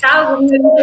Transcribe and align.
Ciao, 0.00 0.38
benvenuti 0.38 0.80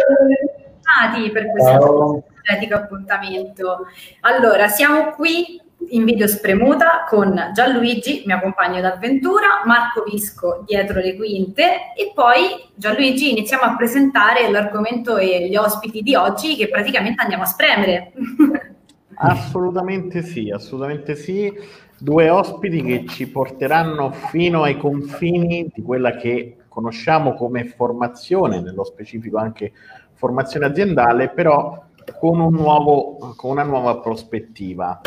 per 1.32 1.50
questo 1.50 2.22
energetico 2.44 2.74
appuntamento. 2.76 3.86
Allora, 4.20 4.68
siamo 4.68 5.10
qui 5.10 5.60
in 5.88 6.04
video 6.04 6.28
spremuta 6.28 7.04
con 7.08 7.50
Gianluigi, 7.52 8.22
mio 8.26 8.38
compagno 8.38 8.80
d'avventura, 8.80 9.62
Marco 9.64 10.04
Visco 10.04 10.62
dietro 10.64 11.00
le 11.00 11.16
quinte 11.16 11.92
e 11.96 12.12
poi 12.14 12.70
Gianluigi 12.76 13.32
iniziamo 13.32 13.64
a 13.64 13.74
presentare 13.74 14.48
l'argomento 14.52 15.16
e 15.16 15.48
gli 15.48 15.56
ospiti 15.56 16.02
di 16.02 16.14
oggi 16.14 16.54
che 16.54 16.68
praticamente 16.68 17.20
andiamo 17.20 17.42
a 17.42 17.46
spremere. 17.46 18.12
Assolutamente 19.20 20.22
sì, 20.22 20.48
assolutamente 20.50 21.16
sì. 21.16 21.52
Due 21.98 22.30
ospiti 22.30 22.80
che 22.84 23.04
ci 23.08 23.28
porteranno 23.28 24.12
fino 24.12 24.62
ai 24.62 24.76
confini 24.76 25.68
di 25.74 25.82
quella 25.82 26.12
che 26.12 26.57
conosciamo 26.78 27.34
come 27.34 27.64
formazione, 27.64 28.60
nello 28.60 28.84
specifico 28.84 29.36
anche 29.36 29.72
formazione 30.12 30.66
aziendale, 30.66 31.28
però 31.28 31.86
con, 32.20 32.38
un 32.38 32.54
nuovo, 32.54 33.34
con 33.34 33.50
una 33.50 33.64
nuova 33.64 33.98
prospettiva. 33.98 35.00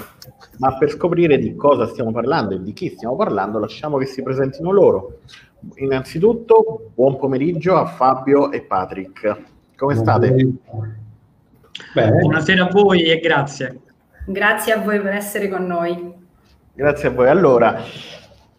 Ma 0.58 0.77
per 0.77 0.90
scoprire 0.90 1.38
di 1.38 1.55
cosa 1.55 1.88
stiamo 1.88 2.12
parlando 2.12 2.55
e 2.55 2.62
di 2.62 2.73
chi 2.73 2.90
stiamo 2.90 3.16
parlando, 3.16 3.58
lasciamo 3.58 3.98
che 3.98 4.05
si 4.05 4.22
presentino 4.22 4.70
loro. 4.72 5.20
Innanzitutto, 5.76 6.91
buon 6.94 7.16
pomeriggio 7.16 7.77
a 7.77 7.85
Fabio 7.85 8.52
e 8.52 8.63
Patrick. 8.63 9.38
Come 9.77 9.96
state? 9.96 10.48
Bene. 11.94 12.20
Buonasera 12.20 12.66
a 12.66 12.70
voi 12.70 13.04
e 13.04 13.18
grazie. 13.22 13.80
Grazie 14.26 14.74
a 14.74 14.82
voi 14.82 14.99
per 14.99 15.13
essere 15.13 15.48
con 15.48 15.66
noi. 15.66 16.20
Grazie 16.74 17.08
a 17.08 17.12
voi. 17.12 17.30
Allora, 17.30 17.82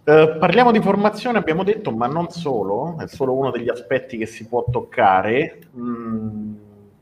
eh, 0.05 0.37
parliamo 0.39 0.73
di 0.73 0.81
formazione, 0.81 1.39
abbiamo 1.39 1.63
detto, 1.63 1.93
ma 1.93 2.07
non 2.07 2.31
solo, 2.31 2.97
è 2.99 3.07
solo 3.07 3.35
uno 3.35 3.51
degli 3.51 3.69
aspetti 3.69 4.17
che 4.19 4.27
si 4.27 4.47
può 4.47 4.65
toccare. 4.71 5.59
Mm, 5.77 6.55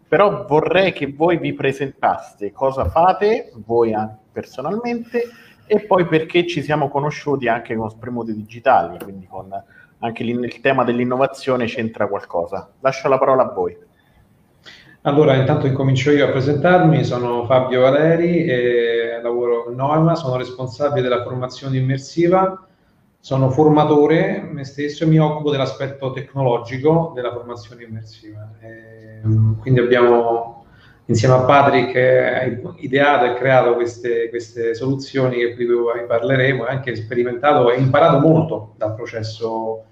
però 0.06 0.44
vorrei 0.46 0.92
che 0.92 1.12
voi 1.12 1.38
vi 1.38 1.54
presentaste 1.54 2.52
cosa 2.52 2.84
fate, 2.84 3.52
voi 3.64 3.94
personalmente, 4.32 5.22
e 5.66 5.80
poi 5.86 6.04
perché 6.06 6.46
ci 6.46 6.62
siamo 6.62 6.88
conosciuti 6.88 7.46
anche 7.46 7.76
con 7.76 7.88
Spremute 7.88 8.34
Digitali, 8.34 8.98
quindi 8.98 9.26
con 9.26 9.48
anche 10.00 10.22
il 10.22 10.60
tema 10.60 10.82
dell'innovazione 10.84 11.66
c'entra 11.66 12.08
qualcosa. 12.08 12.70
Lascio 12.80 13.08
la 13.08 13.18
parola 13.18 13.44
a 13.44 13.52
voi. 13.52 13.76
Allora, 15.02 15.34
intanto 15.36 15.66
incomincio 15.66 16.10
io 16.10 16.26
a 16.26 16.30
presentarmi, 16.30 17.04
sono 17.04 17.46
Fabio 17.46 17.80
Valeri, 17.82 18.46
lavoro 19.22 19.68
a 19.68 19.70
Noema, 19.72 20.14
sono 20.14 20.36
responsabile 20.36 21.08
della 21.08 21.22
formazione 21.22 21.78
immersiva, 21.78 22.66
sono 23.20 23.50
formatore 23.50 24.40
me 24.40 24.64
stesso 24.64 25.04
e 25.04 25.06
mi 25.06 25.18
occupo 25.18 25.50
dell'aspetto 25.50 26.10
tecnologico 26.12 27.12
della 27.14 27.32
formazione 27.32 27.84
immersiva. 27.84 28.50
E 28.60 29.00
Ehm, 29.22 29.58
quindi 29.58 29.80
abbiamo 29.80 30.64
insieme 31.06 31.34
a 31.34 31.44
Patrick 31.44 32.76
ideato 32.78 33.24
e 33.26 33.34
creato 33.34 33.74
queste, 33.74 34.28
queste 34.28 34.74
soluzioni 34.74 35.54
qui 35.54 35.66
vi 35.66 35.74
parleremo 36.06 36.66
e 36.66 36.70
anche 36.70 36.94
sperimentato 36.94 37.70
e 37.70 37.80
imparato 37.80 38.18
molto 38.20 38.74
dal 38.76 38.94
processo 38.94 39.84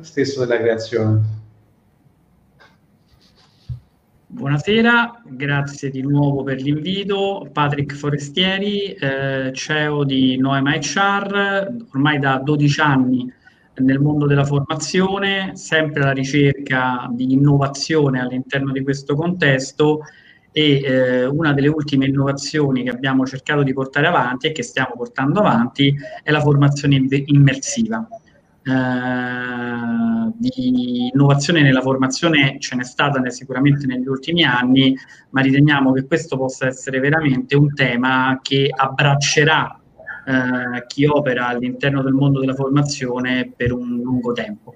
stesso 0.00 0.44
della 0.44 0.58
creazione. 0.58 1.40
Buonasera, 4.34 5.24
grazie 5.26 5.90
di 5.90 6.00
nuovo 6.00 6.42
per 6.42 6.58
l'invito. 6.58 7.46
Patrick 7.52 7.94
Forestieri, 7.94 8.84
eh, 8.84 9.50
CEO 9.52 10.04
di 10.04 10.38
Noema 10.38 10.72
HR, 10.74 11.76
ormai 11.92 12.18
da 12.18 12.38
12 12.38 12.80
anni 12.80 13.30
nel 13.74 14.00
mondo 14.00 14.26
della 14.26 14.46
formazione, 14.46 15.50
sempre 15.54 16.00
alla 16.00 16.12
ricerca 16.12 17.10
di 17.10 17.34
innovazione 17.34 18.22
all'interno 18.22 18.72
di 18.72 18.82
questo 18.82 19.14
contesto 19.14 20.00
e 20.50 20.80
eh, 20.80 21.26
una 21.26 21.52
delle 21.52 21.68
ultime 21.68 22.06
innovazioni 22.06 22.84
che 22.84 22.90
abbiamo 22.90 23.26
cercato 23.26 23.62
di 23.62 23.74
portare 23.74 24.06
avanti 24.06 24.46
e 24.46 24.52
che 24.52 24.62
stiamo 24.62 24.94
portando 24.96 25.40
avanti 25.40 25.94
è 26.22 26.30
la 26.30 26.40
formazione 26.40 27.04
immersiva. 27.26 28.08
Eh, 28.64 30.32
di 30.36 31.10
innovazione 31.12 31.62
nella 31.62 31.80
formazione 31.80 32.56
ce 32.58 32.76
n'è 32.76 32.84
stata 32.84 33.28
sicuramente 33.30 33.86
negli 33.86 34.06
ultimi 34.06 34.44
anni, 34.44 34.96
ma 35.30 35.40
riteniamo 35.40 35.92
che 35.92 36.06
questo 36.06 36.36
possa 36.36 36.66
essere 36.66 37.00
veramente 37.00 37.56
un 37.56 37.74
tema 37.74 38.38
che 38.42 38.70
abbraccerà 38.74 39.80
eh, 40.24 40.86
chi 40.86 41.04
opera 41.06 41.48
all'interno 41.48 42.02
del 42.02 42.12
mondo 42.12 42.40
della 42.40 42.54
formazione 42.54 43.52
per 43.54 43.72
un 43.72 44.00
lungo 44.00 44.32
tempo. 44.32 44.74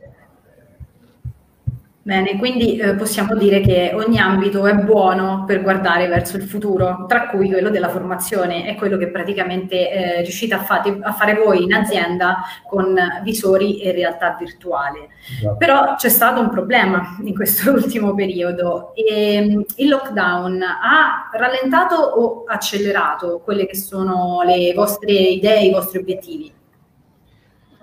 Bene, 2.07 2.37
quindi 2.39 2.77
eh, 2.77 2.95
possiamo 2.95 3.35
dire 3.35 3.61
che 3.61 3.91
ogni 3.93 4.21
ambito 4.21 4.65
è 4.65 4.75
buono 4.75 5.43
per 5.45 5.61
guardare 5.61 6.07
verso 6.07 6.37
il 6.37 6.45
futuro, 6.45 7.05
tra 7.09 7.27
cui 7.27 7.49
quello 7.49 7.69
della 7.69 7.89
formazione, 7.89 8.65
è 8.65 8.77
quello 8.77 8.97
che 8.97 9.09
praticamente 9.09 9.91
eh, 9.91 10.23
riuscite 10.23 10.55
a, 10.55 10.63
fate, 10.63 11.01
a, 11.03 11.11
fare 11.11 11.35
voi 11.35 11.65
in 11.65 11.75
azienda 11.75 12.45
con 12.65 12.97
visori 13.25 13.81
e 13.81 13.91
realtà 13.91 14.37
virtuale. 14.39 15.09
Esatto. 15.37 15.57
Però 15.57 15.97
c'è 15.97 16.09
stato 16.09 16.41
un 16.41 16.49
problema 16.49 17.17
in 17.25 17.35
questo 17.35 17.73
ultimo 17.75 18.15
periodo 18.15 18.95
e 18.95 19.41
mm, 19.41 19.61
il 19.79 19.89
lockdown 19.89 20.63
ha 20.63 21.29
rallentato 21.33 21.97
o 21.97 22.45
accelerato 22.47 23.41
quelle 23.43 23.67
che 23.67 23.75
sono 23.75 24.43
le 24.47 24.73
vostre 24.77 25.11
idee, 25.11 25.65
i 25.65 25.73
vostri 25.73 25.99
obiettivi? 25.99 26.56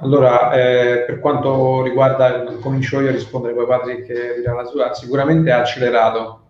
Allora, 0.03 0.51
eh, 0.51 1.05
per 1.05 1.19
quanto 1.21 1.81
riguarda, 1.81 2.43
comincio 2.59 2.99
io 2.99 3.07
a 3.07 3.13
rispondere, 3.13 3.53
poi 3.53 3.65
Patrick 3.65 4.35
dirà 4.35 4.53
la 4.53 4.65
sua, 4.65 4.93
sicuramente 4.93 5.49
ha 5.49 5.59
accelerato, 5.59 6.41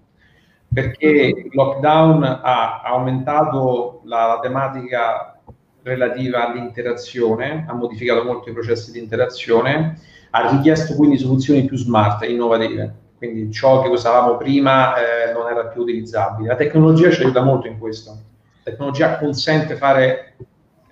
perché 0.73 1.07
il 1.07 1.49
lockdown 1.51 2.23
ha 2.23 2.81
aumentato 2.81 4.01
la, 4.05 4.25
la 4.25 4.39
tematica 4.41 5.39
relativa 5.83 6.47
all'interazione, 6.47 7.65
ha 7.67 7.73
modificato 7.73 8.23
molto 8.23 8.49
i 8.49 8.53
processi 8.53 8.91
di 8.91 8.97
interazione, 8.97 9.99
ha 10.31 10.49
richiesto 10.49 10.95
quindi 10.95 11.19
soluzioni 11.19 11.63
più 11.65 11.77
smart 11.77 12.23
e 12.23 12.31
innovative. 12.31 13.01
Quindi 13.19 13.51
ciò 13.51 13.83
che 13.83 13.89
usavamo 13.89 14.35
prima 14.35 14.95
eh, 14.95 15.31
non 15.31 15.47
era 15.47 15.67
più 15.67 15.83
utilizzabile. 15.83 16.47
La 16.47 16.55
tecnologia 16.55 17.11
ci 17.11 17.21
aiuta 17.21 17.43
molto 17.43 17.67
in 17.67 17.77
questo. 17.77 18.17
La 18.63 18.71
tecnologia 18.71 19.19
consente 19.19 19.75
fare 19.75 20.37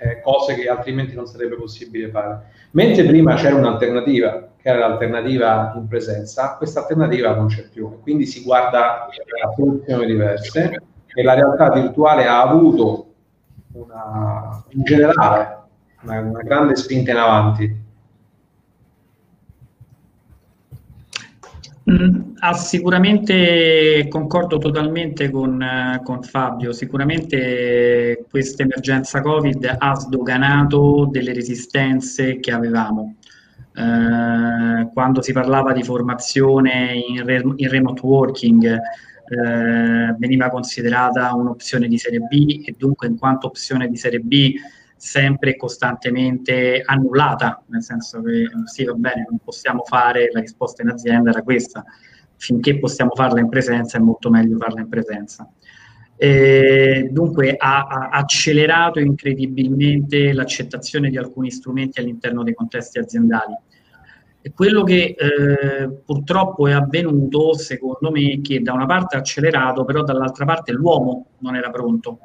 eh, 0.02 0.20
cose 0.22 0.56
che 0.56 0.68
altrimenti 0.68 1.14
non 1.14 1.28
sarebbe 1.28 1.56
possibile 1.56 2.10
fare. 2.10 2.50
Mentre 2.72 3.06
prima 3.06 3.36
c'era 3.36 3.56
un'alternativa, 3.56 4.50
che 4.60 4.70
era 4.70 4.80
l'alternativa 4.80 5.74
in 5.76 5.88
presenza, 5.88 6.56
questa 6.58 6.82
alternativa 6.82 7.36
non 7.36 7.48
c'è 7.48 7.70
più, 7.70 8.02
quindi 8.02 8.26
si 8.26 8.42
guarda 8.42 9.06
a 9.06 9.54
soluzioni 9.56 10.08
diverse 10.08 10.82
e 11.14 11.24
la 11.24 11.36
realtà 11.36 11.72
virtuale 11.72 12.26
ha 12.26 12.42
avuto 12.42 13.14
una, 13.74 14.64
in 14.70 14.84
generale 14.84 15.60
una, 16.02 16.20
una 16.20 16.42
grande 16.42 16.76
spinta 16.76 17.12
in 17.12 17.18
avanti 17.18 17.81
ah, 22.42 22.54
sicuramente 22.54 24.08
concordo 24.10 24.58
totalmente 24.58 25.30
con, 25.30 25.62
eh, 25.62 26.02
con 26.04 26.24
Fabio, 26.24 26.74
sicuramente 26.74 28.26
questa 28.30 28.64
emergenza 28.64 29.22
Covid 29.22 29.76
ha 29.78 29.96
sdoganato 29.96 31.08
delle 31.12 31.34
resistenze 31.34 32.40
che 32.40 32.52
avevamo. 32.52 33.16
Eh, 33.74 34.90
quando 34.92 35.22
si 35.22 35.32
parlava 35.32 35.72
di 35.72 35.84
formazione 35.84 36.94
in, 37.08 37.24
re, 37.26 37.42
in 37.56 37.70
remote 37.70 38.02
working 38.04 38.66
eh, 38.66 40.16
veniva 40.18 40.50
considerata 40.50 41.34
un'opzione 41.34 41.88
di 41.88 41.98
serie 41.98 42.20
B 42.20 42.64
e 42.66 42.76
dunque 42.78 43.08
in 43.08 43.18
quanto 43.18 43.48
opzione 43.48 43.88
di 43.88 43.96
serie 43.96 44.20
B 44.20 44.54
sempre 44.98 45.52
e 45.52 45.58
costantemente 45.58 46.82
annullata, 46.86 47.64
nel 47.68 47.82
senso 47.82 48.22
che 48.22 48.48
sì, 48.66 48.84
va 48.84 48.94
bene, 48.94 49.26
non 49.30 49.40
possiamo 49.44 49.84
fare, 49.84 50.30
la 50.32 50.42
risposta 50.42 50.82
in 50.82 50.90
azienda 50.90 51.32
era 51.32 51.42
questa, 51.42 51.84
finché 52.42 52.80
possiamo 52.80 53.12
farla 53.14 53.40
in 53.40 53.50
presenza 53.50 54.00
è 54.00 54.02
molto 54.02 54.32
meglio 54.32 54.58
farla 54.58 54.82
in 54.82 54.90
presenza. 54.90 55.48
E 56.18 57.08
dunque 57.12 57.56
ha, 57.56 57.86
ha, 57.86 58.10
accelerato 58.10 59.00
incredibilmente 59.00 60.34
l'accettazione 60.34 61.12
di 61.12 61.18
alcuni 61.18 61.52
strumenti 61.52 62.00
all'interno 62.00 62.42
dei 62.42 62.56
contesti 62.56 62.98
aziendali. 62.98 63.56
E 64.42 64.52
quello 64.54 64.82
che 64.84 65.16
eh, 65.16 65.90
purtroppo 66.04 66.68
è 66.68 66.72
avvenuto, 66.72 67.54
secondo 67.54 68.10
me, 68.10 68.32
è 68.32 68.42
che 68.42 68.60
da 68.62 68.74
una 68.74 68.88
parte 68.88 69.18
ha 69.18 69.20
accelerato, 69.20 69.86
però 69.86 70.02
dall'altra 70.02 70.46
parte 70.46 70.72
l'uomo 70.72 71.28
non 71.40 71.56
era 71.56 71.70
pronto 71.70 72.20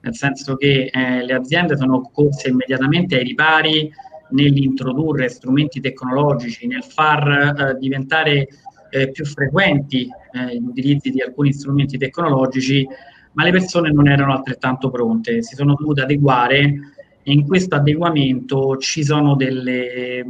nel 0.00 0.14
senso 0.14 0.54
che 0.54 0.90
eh, 0.92 1.24
le 1.24 1.32
aziende 1.32 1.76
sono 1.76 2.08
corse 2.12 2.50
immediatamente 2.50 3.16
ai 3.16 3.24
ripari 3.24 3.90
nell'introdurre 4.30 5.28
strumenti 5.28 5.80
tecnologici, 5.80 6.68
nel 6.68 6.84
far 6.84 7.26
eh, 7.58 7.78
diventare 7.80 8.46
eh, 8.96 9.10
più 9.10 9.24
frequenti 9.24 10.08
eh, 10.32 10.56
gli 10.56 10.64
utilizzi 10.64 11.10
di 11.10 11.20
alcuni 11.20 11.52
strumenti 11.52 11.98
tecnologici, 11.98 12.86
ma 13.32 13.44
le 13.44 13.50
persone 13.50 13.90
non 13.92 14.08
erano 14.08 14.32
altrettanto 14.32 14.90
pronte, 14.90 15.42
si 15.42 15.54
sono 15.54 15.74
dovute 15.78 16.02
adeguare 16.02 16.58
e 17.22 17.32
in 17.32 17.46
questo 17.46 17.74
adeguamento 17.74 18.76
ci 18.78 19.04
sono 19.04 19.34
delle, 19.36 20.24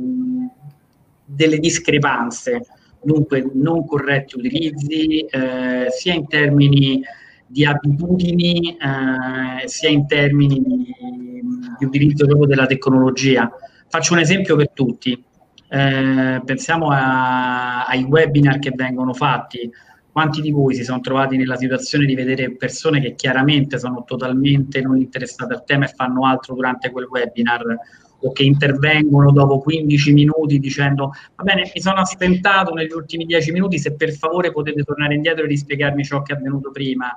delle 1.25 1.59
discrepanze 1.59 2.63
dunque 3.07 3.49
non 3.55 3.87
corretti 3.87 4.37
utilizzi, 4.37 5.21
eh, 5.21 5.87
sia 5.91 6.12
in 6.12 6.27
termini 6.27 7.01
di 7.47 7.65
abitudini, 7.65 8.77
eh, 8.77 9.69
sia 9.69 9.89
in 9.89 10.09
termini 10.09 10.61
di, 10.61 10.93
di 11.79 11.85
utilizzo 11.85 12.27
proprio 12.27 12.49
della 12.49 12.67
tecnologia. 12.67 13.49
Faccio 13.89 14.15
un 14.15 14.19
esempio 14.19 14.57
per 14.57 14.71
tutti. 14.71 15.23
Eh, 15.69 16.43
pensiamo 16.45 16.89
a, 16.91 17.85
ai 17.87 18.05
webinar 18.05 18.59
che 18.59 18.73
vengono 18.75 19.13
fatti. 19.13 19.71
Quanti 20.11 20.41
di 20.41 20.51
voi 20.51 20.75
si 20.75 20.85
sono 20.85 21.01
trovati 21.01 21.37
nella 21.37 21.57
situazione 21.57 22.07
di 22.07 22.15
vedere 22.15 22.57
persone 22.57 23.01
che 23.01 23.15
chiaramente 23.15 23.79
sono 23.79 24.05
totalmente 24.05 24.81
non 24.81 24.97
interessate 24.97 25.53
al 25.53 25.65
tema 25.65 25.85
e 25.85 25.93
fanno 25.95 26.25
altro 26.25 26.55
durante 26.55 26.91
quel 26.91 27.07
webinar 27.07 27.63
o 28.21 28.33
che 28.33 28.43
intervengono 28.45 29.31
dopo 29.31 29.59
15 29.59 30.13
minuti 30.15 30.59
dicendo 30.59 31.13
va 31.35 31.43
bene, 31.43 31.71
mi 31.75 31.81
sono 31.83 32.01
assentato 32.01 32.73
negli 32.73 32.93
ultimi 32.93 33.27
10 33.27 33.53
minuti, 33.53 33.79
se 33.79 33.95
per 33.95 34.11
favore 34.12 34.53
potete 34.53 34.83
tornare 34.85 35.15
indietro 35.15 35.45
e 35.45 35.49
rispiegarmi 35.49 36.03
ciò 36.03 36.23
che 36.23 36.33
è 36.33 36.37
avvenuto 36.37 36.71
prima 36.71 37.15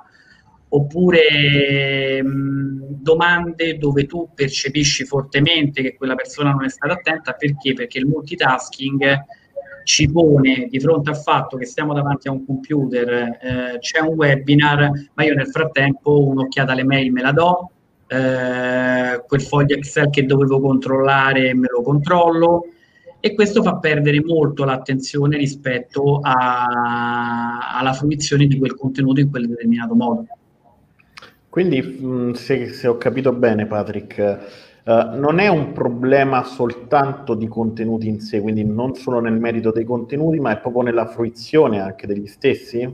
oppure 0.70 2.22
mh, 2.22 3.00
domande 3.00 3.76
dove 3.78 4.06
tu 4.06 4.28
percepisci 4.34 5.04
fortemente 5.04 5.82
che 5.82 5.94
quella 5.96 6.14
persona 6.14 6.50
non 6.50 6.64
è 6.64 6.68
stata 6.68 6.94
attenta 6.94 7.32
perché? 7.32 7.72
Perché 7.72 7.98
il 7.98 8.06
multitasking 8.06 9.24
ci 9.84 10.10
pone 10.10 10.68
di 10.68 10.78
fronte 10.78 11.10
al 11.10 11.16
fatto 11.16 11.56
che 11.56 11.64
stiamo 11.64 11.94
davanti 11.94 12.28
a 12.28 12.32
un 12.32 12.44
computer, 12.44 13.08
eh, 13.08 13.78
c'è 13.80 14.00
un 14.00 14.14
webinar, 14.14 14.90
ma 15.14 15.24
io 15.24 15.34
nel 15.34 15.48
frattempo 15.48 16.26
un'occhiata 16.26 16.72
alle 16.72 16.84
mail 16.84 17.10
me 17.10 17.22
la 17.22 17.32
do, 17.32 17.70
eh, 18.06 19.22
quel 19.26 19.42
foglio 19.42 19.76
Excel 19.76 20.10
che 20.10 20.26
dovevo 20.26 20.60
controllare 20.60 21.54
me 21.54 21.68
lo 21.70 21.82
controllo 21.82 22.64
e 23.20 23.34
questo 23.34 23.62
fa 23.62 23.76
perdere 23.76 24.22
molto 24.24 24.64
l'attenzione 24.64 25.36
rispetto 25.36 26.20
a, 26.22 27.76
alla 27.78 27.92
fruizione 27.92 28.46
di 28.46 28.58
quel 28.58 28.74
contenuto 28.74 29.20
in 29.20 29.30
quel 29.30 29.46
determinato 29.46 29.94
modo. 29.94 30.26
Quindi, 31.50 31.82
mm, 31.82 32.32
se, 32.32 32.68
se 32.68 32.86
ho 32.86 32.96
capito 32.96 33.32
bene, 33.32 33.66
Patrick, 33.66 34.38
uh, 34.84 35.18
non 35.18 35.40
è 35.40 35.48
un 35.48 35.72
problema 35.72 36.44
soltanto 36.44 37.34
di 37.34 37.48
contenuti 37.48 38.06
in 38.06 38.20
sé, 38.20 38.40
quindi 38.40 38.64
non 38.64 38.94
solo 38.94 39.18
nel 39.18 39.32
merito 39.32 39.72
dei 39.72 39.84
contenuti, 39.84 40.38
ma 40.38 40.52
è 40.52 40.60
proprio 40.60 40.82
nella 40.82 41.06
fruizione 41.06 41.80
anche 41.80 42.06
degli 42.06 42.28
stessi? 42.28 42.88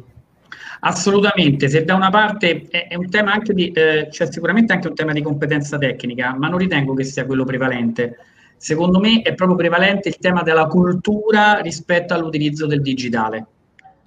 Assolutamente, 0.81 1.69
se 1.69 1.85
da 1.85 1.95
una 1.95 2.09
parte 2.09 2.67
è, 2.71 2.89
è 2.89 2.95
un 2.95 3.11
tema 3.11 3.35
anche 3.35 3.53
di, 3.53 3.71
eh, 3.73 4.09
c'è 4.09 4.33
sicuramente 4.33 4.73
anche 4.73 4.89
un 4.89 4.95
tema 4.95 5.13
di 5.13 5.21
competenza 5.21 5.77
tecnica, 5.77 6.35
ma 6.35 6.49
non 6.49 6.59
ritengo 6.59 6.95
che 6.95 7.05
sia 7.05 7.27
quello 7.27 7.45
prevalente. 7.45 8.17
Secondo 8.57 8.99
me 9.01 9.21
è 9.21 9.35
proprio 9.35 9.59
prevalente 9.59 10.09
il 10.09 10.17
tema 10.17 10.43
della 10.43 10.67
cultura 10.67 11.61
rispetto 11.61 12.15
all'utilizzo 12.15 12.67
del 12.67 12.81
digitale 12.81 13.49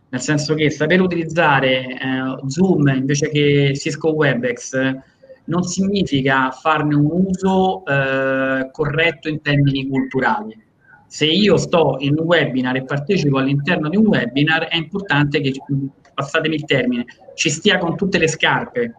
nel 0.09 0.21
senso 0.21 0.55
che 0.55 0.69
saper 0.71 1.01
utilizzare 1.01 1.85
eh, 1.85 1.97
Zoom 2.47 2.87
invece 2.87 3.29
che 3.29 3.73
Cisco 3.75 4.13
WebEx 4.13 4.97
non 5.45 5.63
significa 5.63 6.51
farne 6.51 6.95
un 6.95 7.09
uso 7.11 7.83
eh, 7.85 8.69
corretto 8.71 9.29
in 9.29 9.41
termini 9.41 9.87
culturali. 9.87 10.57
Se 11.07 11.25
io 11.25 11.57
sto 11.57 11.97
in 11.99 12.17
un 12.17 12.25
webinar 12.25 12.75
e 12.75 12.83
partecipo 12.83 13.39
all'interno 13.39 13.89
di 13.89 13.97
un 13.97 14.07
webinar, 14.07 14.67
è 14.67 14.75
importante 14.75 15.41
che, 15.41 15.53
passatemi 16.13 16.55
il 16.55 16.65
termine, 16.65 17.05
ci 17.33 17.49
stia 17.49 17.79
con 17.79 17.95
tutte 17.95 18.19
le 18.19 18.27
scarpe. 18.27 18.93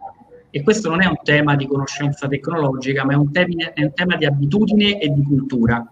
E 0.49 0.61
questo 0.63 0.89
non 0.89 1.01
è 1.01 1.05
un 1.05 1.19
tema 1.23 1.55
di 1.55 1.65
conoscenza 1.65 2.27
tecnologica, 2.27 3.05
ma 3.05 3.13
è 3.13 3.15
un, 3.15 3.31
termine, 3.31 3.71
è 3.73 3.83
un 3.83 3.93
tema 3.93 4.17
di 4.17 4.25
abitudine 4.25 4.99
e 4.99 5.07
di 5.07 5.23
cultura. 5.23 5.89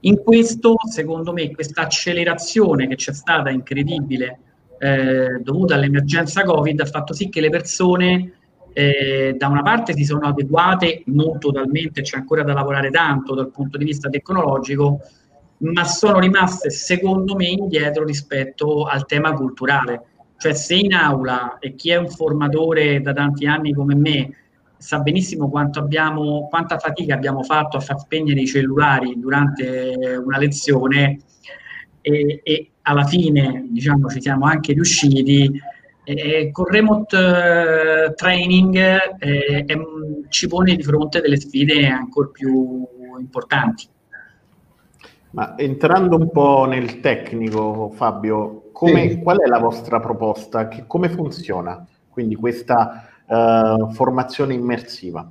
In 0.00 0.22
questo, 0.22 0.76
secondo 0.90 1.34
me, 1.34 1.50
questa 1.50 1.82
accelerazione 1.82 2.88
che 2.88 2.94
c'è 2.94 3.12
stata 3.12 3.50
incredibile 3.50 4.38
eh, 4.82 5.40
dovuta 5.42 5.74
all'emergenza 5.74 6.42
Covid 6.42 6.80
ha 6.80 6.86
fatto 6.86 7.12
sì 7.12 7.28
che 7.28 7.42
le 7.42 7.50
persone 7.50 8.32
eh, 8.72 9.34
da 9.36 9.48
una 9.48 9.60
parte 9.60 9.92
si 9.92 10.04
sono 10.04 10.28
adeguate, 10.28 11.02
non 11.06 11.38
totalmente, 11.38 12.00
c'è 12.00 12.16
ancora 12.16 12.42
da 12.42 12.54
lavorare 12.54 12.88
tanto 12.88 13.34
dal 13.34 13.50
punto 13.50 13.76
di 13.76 13.84
vista 13.84 14.08
tecnologico, 14.08 15.00
ma 15.58 15.84
sono 15.84 16.18
rimaste 16.18 16.70
secondo 16.70 17.34
me 17.34 17.48
indietro 17.48 18.04
rispetto 18.04 18.84
al 18.84 19.04
tema 19.04 19.34
culturale. 19.34 20.04
Cioè 20.38 20.54
se 20.54 20.76
in 20.76 20.94
aula, 20.94 21.58
e 21.58 21.74
chi 21.74 21.90
è 21.90 21.96
un 21.96 22.08
formatore 22.08 23.02
da 23.02 23.12
tanti 23.12 23.44
anni 23.44 23.74
come 23.74 23.94
me, 23.94 24.34
sa 24.78 25.00
benissimo 25.00 25.50
abbiamo, 25.74 26.48
quanta 26.48 26.78
fatica 26.78 27.12
abbiamo 27.12 27.42
fatto 27.42 27.76
a 27.76 27.80
far 27.80 27.98
spegnere 27.98 28.40
i 28.40 28.46
cellulari 28.46 29.12
durante 29.18 30.18
una 30.24 30.38
lezione 30.38 31.18
e, 32.00 32.40
e 32.42 32.70
alla 32.90 33.04
fine 33.04 33.66
diciamo, 33.68 34.08
ci 34.08 34.20
siamo 34.20 34.46
anche 34.46 34.72
riusciti. 34.72 35.50
Eh, 36.02 36.50
con 36.50 36.64
remote 36.64 37.16
eh, 37.16 38.14
training 38.14 38.76
eh, 39.18 39.64
ci 40.28 40.48
pone 40.48 40.74
di 40.74 40.82
fronte 40.82 41.20
delle 41.20 41.38
sfide 41.38 41.86
ancora 41.86 42.28
più 42.32 42.86
importanti. 43.18 43.86
Ma 45.32 45.56
entrando 45.56 46.16
un 46.16 46.30
po' 46.30 46.64
nel 46.64 47.00
tecnico, 47.00 47.90
Fabio, 47.94 48.70
come, 48.72 49.10
sì. 49.10 49.18
qual 49.20 49.38
è 49.38 49.46
la 49.46 49.58
vostra 49.58 50.00
proposta? 50.00 50.66
Che, 50.66 50.84
come 50.86 51.08
funziona 51.08 51.86
quindi 52.08 52.34
questa 52.34 53.08
uh, 53.26 53.92
formazione 53.92 54.54
immersiva? 54.54 55.30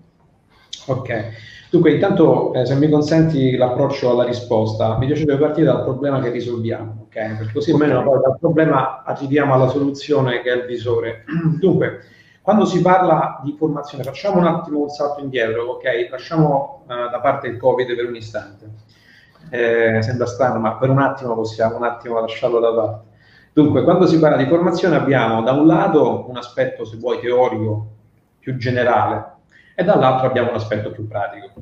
Ok, 0.87 1.31
Dunque, 1.71 1.91
intanto, 1.91 2.51
eh, 2.53 2.65
se 2.65 2.73
mi 2.75 2.89
consenti 2.89 3.55
l'approccio 3.55 4.09
alla 4.09 4.23
risposta, 4.23 4.97
mi 4.97 5.05
piacerebbe 5.05 5.37
partire 5.37 5.67
dal 5.67 5.83
problema 5.83 6.19
che 6.19 6.31
risolviamo, 6.31 7.03
ok? 7.03 7.37
Perché 7.37 7.53
così 7.53 7.71
okay. 7.71 7.87
almeno 7.87 8.09
poi 8.09 8.21
dal 8.21 8.39
problema 8.39 9.03
arriviamo 9.03 9.53
alla 9.53 9.67
soluzione 9.67 10.41
che 10.41 10.51
è 10.51 10.55
il 10.55 10.65
visore. 10.65 11.25
Dunque, 11.59 11.99
quando 12.41 12.65
si 12.65 12.81
parla 12.81 13.39
di 13.43 13.55
formazione, 13.55 14.03
facciamo 14.03 14.39
un 14.39 14.47
attimo 14.47 14.79
un 14.79 14.89
salto 14.89 15.21
indietro, 15.21 15.65
ok? 15.73 16.07
Lasciamo 16.09 16.85
uh, 16.85 17.11
da 17.11 17.19
parte 17.21 17.47
il 17.47 17.57
Covid 17.57 17.95
per 17.95 18.07
un 18.07 18.15
istante. 18.15 18.71
Eh, 19.51 20.01
sembra 20.01 20.25
strano, 20.25 20.59
ma 20.59 20.75
per 20.77 20.89
un 20.89 20.99
attimo 20.99 21.35
possiamo 21.35 21.77
un 21.77 21.83
attimo 21.83 22.19
lasciarlo 22.19 22.59
da 22.59 22.73
parte. 22.73 23.07
Dunque, 23.53 23.83
quando 23.83 24.07
si 24.07 24.17
parla 24.17 24.37
di 24.37 24.47
formazione 24.47 24.95
abbiamo 24.95 25.43
da 25.43 25.51
un 25.51 25.67
lato 25.67 26.25
un 26.27 26.35
aspetto, 26.35 26.83
se 26.83 26.97
vuoi, 26.97 27.19
teorico 27.19 27.87
più 28.39 28.57
generale, 28.57 29.37
e 29.79 29.83
dall'altro 29.85 30.27
abbiamo 30.27 30.49
un 30.49 30.55
aspetto 30.55 30.91
più 30.91 31.07
pratico. 31.07 31.53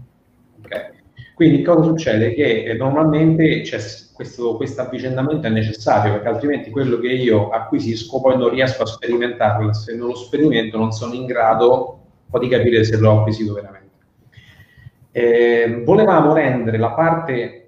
Okay? 0.63 0.89
Quindi 1.35 1.61
cosa 1.61 1.83
succede? 1.83 2.33
Che 2.33 2.63
eh, 2.63 2.73
normalmente 2.73 3.61
questo 4.11 4.57
avvicendamento 4.77 5.45
è 5.45 5.51
necessario 5.51 6.13
perché 6.13 6.27
altrimenti 6.27 6.71
quello 6.71 6.97
che 6.97 7.09
io 7.09 7.49
acquisisco 7.49 8.19
poi 8.19 8.35
non 8.35 8.49
riesco 8.49 8.81
a 8.81 8.87
sperimentarlo, 8.87 9.71
se 9.71 9.95
non 9.95 10.07
lo 10.07 10.15
sperimento 10.15 10.79
non 10.79 10.91
sono 10.93 11.13
in 11.13 11.27
grado 11.27 12.00
di 12.39 12.47
capire 12.47 12.83
se 12.83 12.97
l'ho 12.97 13.19
acquisito 13.19 13.53
veramente. 13.53 13.86
Eh, 15.12 15.83
volevamo 15.86 16.33
rendere 16.33 16.79
la 16.79 16.93
parte 16.93 17.66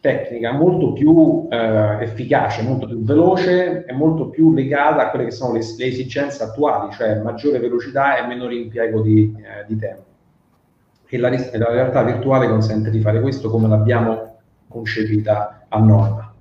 tecnica 0.00 0.52
molto 0.52 0.94
più 0.94 1.46
eh, 1.50 1.98
efficace, 2.00 2.62
molto 2.62 2.86
più 2.86 3.02
veloce 3.02 3.84
e 3.84 3.92
molto 3.92 4.30
più 4.30 4.52
legata 4.54 5.02
a 5.02 5.10
quelle 5.10 5.26
che 5.26 5.30
sono 5.30 5.52
le, 5.52 5.60
le 5.76 5.84
esigenze 5.84 6.42
attuali, 6.42 6.90
cioè 6.92 7.20
maggiore 7.20 7.58
velocità 7.58 8.16
e 8.16 8.26
minore 8.26 8.54
impiego 8.54 9.02
di, 9.02 9.34
eh, 9.36 9.66
di 9.66 9.76
tempo. 9.76 10.04
E 11.06 11.18
la, 11.18 11.28
la, 11.28 11.70
realtà 11.70 12.02
virtuale 12.02 12.48
consente 12.48 12.88
di 12.90 13.00
fare 13.00 13.20
questo 13.20 13.50
come 13.50 13.68
l'abbiamo 13.68 14.38
concepita 14.68 15.66
a 15.68 15.78
norma. 15.78 16.32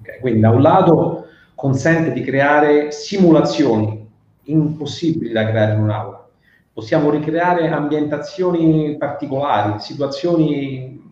Okay? 0.00 0.18
Quindi 0.20 0.40
da 0.40 0.50
un 0.50 0.62
lato 0.62 1.26
consente 1.54 2.12
di 2.12 2.22
creare 2.22 2.92
simulazioni 2.92 4.08
impossibili 4.44 5.32
da 5.32 5.46
creare 5.46 5.74
in 5.74 5.80
un'aula. 5.80 6.28
Possiamo 6.72 7.10
ricreare 7.10 7.68
ambientazioni 7.68 8.96
particolari, 8.96 9.80
situazioni 9.80 11.05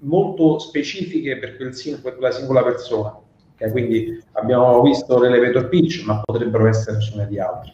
molto 0.00 0.58
specifiche 0.58 1.38
per, 1.38 1.56
quel 1.56 1.74
per 2.02 2.16
quella 2.16 2.30
singola 2.30 2.62
persona. 2.62 3.18
Okay? 3.54 3.70
Quindi 3.70 4.22
abbiamo 4.32 4.80
visto 4.82 5.18
l'elevator 5.18 5.68
pitch, 5.68 6.04
ma 6.04 6.20
potrebbero 6.24 6.66
essercene 6.66 7.26
di 7.26 7.38
altri. 7.38 7.72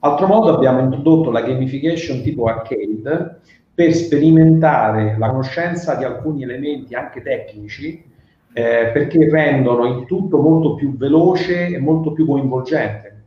Altro 0.00 0.26
modo 0.26 0.52
abbiamo 0.52 0.80
introdotto 0.80 1.30
la 1.30 1.42
gamification 1.42 2.22
tipo 2.22 2.46
arcade 2.46 3.40
per 3.74 3.94
sperimentare 3.94 5.16
la 5.16 5.28
conoscenza 5.28 5.94
di 5.94 6.04
alcuni 6.04 6.42
elementi 6.42 6.94
anche 6.94 7.22
tecnici 7.22 8.04
eh, 8.52 8.90
perché 8.92 9.30
rendono 9.30 9.86
il 9.86 10.04
tutto 10.06 10.38
molto 10.38 10.74
più 10.74 10.96
veloce 10.96 11.68
e 11.68 11.78
molto 11.78 12.12
più 12.12 12.26
coinvolgente. 12.26 13.22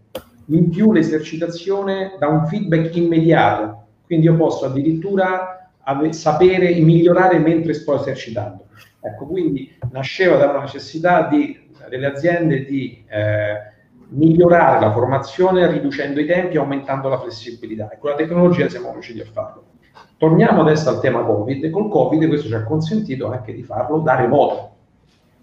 In 0.48 0.70
più 0.70 0.92
l'esercitazione 0.92 2.16
dà 2.20 2.28
un 2.28 2.46
feedback 2.46 2.96
immediato, 2.96 3.86
quindi 4.06 4.28
io 4.28 4.36
posso 4.36 4.66
addirittura 4.66 5.55
ave- 5.86 6.14
sapere 6.14 6.74
migliorare 6.76 7.40
mentre 7.40 7.74
sto 7.74 8.00
esercitando. 8.00 8.68
Ecco, 9.00 9.26
quindi 9.26 9.76
nasceva 9.92 10.36
dalla 10.38 10.60
necessità 10.60 11.28
di, 11.28 11.70
delle 11.90 12.08
aziende 12.08 12.66
di 12.66 13.06
eh, 13.08 13.74
migliorare 14.10 14.80
la 14.80 14.92
formazione 14.92 15.70
riducendo 15.70 16.20
i 16.20 16.26
tempi 16.26 16.56
e 16.56 16.60
aumentando 16.60 17.10
la 17.10 17.20
flessibilità 17.20 17.90
e 17.90 17.98
con 17.98 18.12
la 18.12 18.16
tecnologia 18.16 18.68
siamo 18.70 18.92
riusciti 18.92 19.22
a 19.22 19.26
farlo. 19.26 19.74
Torniamo 20.18 20.62
adesso 20.62 20.90
al 20.90 21.00
tema 21.02 21.24
Covid 21.24 21.64
e 21.64 21.70
col 21.70 21.90
Covid 21.90 22.28
questo 22.28 22.48
ci 22.48 22.54
ha 22.54 22.64
consentito 22.64 23.28
anche 23.28 23.54
di 23.54 23.64
farlo 23.64 24.00
da 24.00 24.16
remoto. 24.16 24.74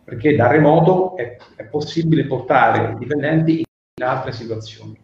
perché 0.05 0.35
da 0.35 0.49
remoto 0.49 1.17
è, 1.17 1.37
è 1.55 1.65
possibile 1.65 2.27
portare 2.27 2.93
i 2.93 2.99
dipendenti 2.99 3.59
in 3.95 4.05
altre 4.05 4.33
situazioni, 4.33 4.99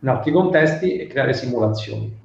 in 0.00 0.08
altri 0.08 0.32
contesti 0.32 0.96
e 0.96 1.06
creare 1.06 1.34
simulazioni. 1.34 2.18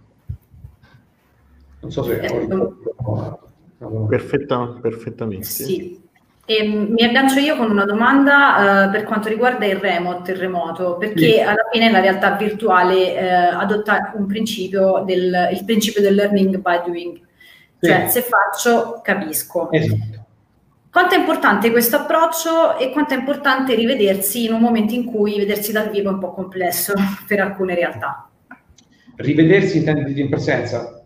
Non 1.86 1.92
so 1.92 2.04
se 2.04 2.20
ho 2.20 2.40
risposto. 2.40 4.08
Perfetta, 4.08 4.80
perfettamente. 4.82 5.46
Sì. 5.46 6.02
E 6.48 6.64
mi 6.68 7.04
aggancio 7.04 7.40
io 7.40 7.56
con 7.56 7.70
una 7.70 7.86
domanda 7.86 8.88
uh, 8.88 8.92
per 8.92 9.04
quanto 9.04 9.30
riguarda 9.30 9.66
il 9.66 9.78
remote, 9.78 10.32
il 10.32 10.38
remoto, 10.38 10.98
perché 10.98 11.34
sì. 11.34 11.40
alla 11.42 11.68
fine 11.72 11.92
la 11.92 12.00
realtà 12.00 12.36
virtuale 12.36 13.14
uh, 13.14 13.60
adotta 13.60 14.14
un 14.16 14.28
principio 14.28 15.04
del, 15.06 15.50
il 15.52 15.66
principio 15.66 16.02
del 16.02 16.14
learning 16.14 16.58
by 16.58 16.82
doing, 16.86 17.20
sì. 17.80 17.88
cioè 17.88 18.08
se 18.08 18.22
faccio 18.22 19.00
capisco. 19.04 19.72
Esatto. 19.72 20.26
Quanto 20.92 21.16
è 21.16 21.18
importante 21.18 21.72
questo 21.72 21.98
approccio 21.98 22.78
e 22.78 22.92
quanto 22.92 23.14
è 23.14 23.18
importante 23.18 23.76
rivedersi 23.76 24.46
in 24.46 24.54
un 24.54 24.62
momento 24.62 24.94
in 24.94 25.06
cui 25.06 25.38
vedersi 25.38 25.72
dal 25.72 25.90
vivo 25.90 26.10
è 26.10 26.14
un 26.14 26.20
po' 26.20 26.32
complesso 26.32 26.94
per 27.28 27.42
alcune 27.42 27.76
realtà? 27.76 28.30
Rivedersi 29.16 29.78
intendi 29.78 30.20
in 30.20 30.30
presenza? 30.30 31.05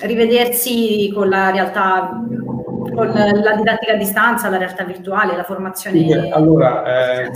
Rivedersi 0.00 1.10
con 1.14 1.28
la 1.28 1.50
realtà 1.50 2.22
con 2.96 3.08
la 3.08 3.54
didattica 3.54 3.92
a 3.92 3.96
distanza, 3.96 4.48
la 4.48 4.56
realtà 4.56 4.84
virtuale, 4.84 5.36
la 5.36 5.44
formazione. 5.44 5.98
Sì, 5.98 6.12
allora, 6.30 7.24
eh, 7.24 7.30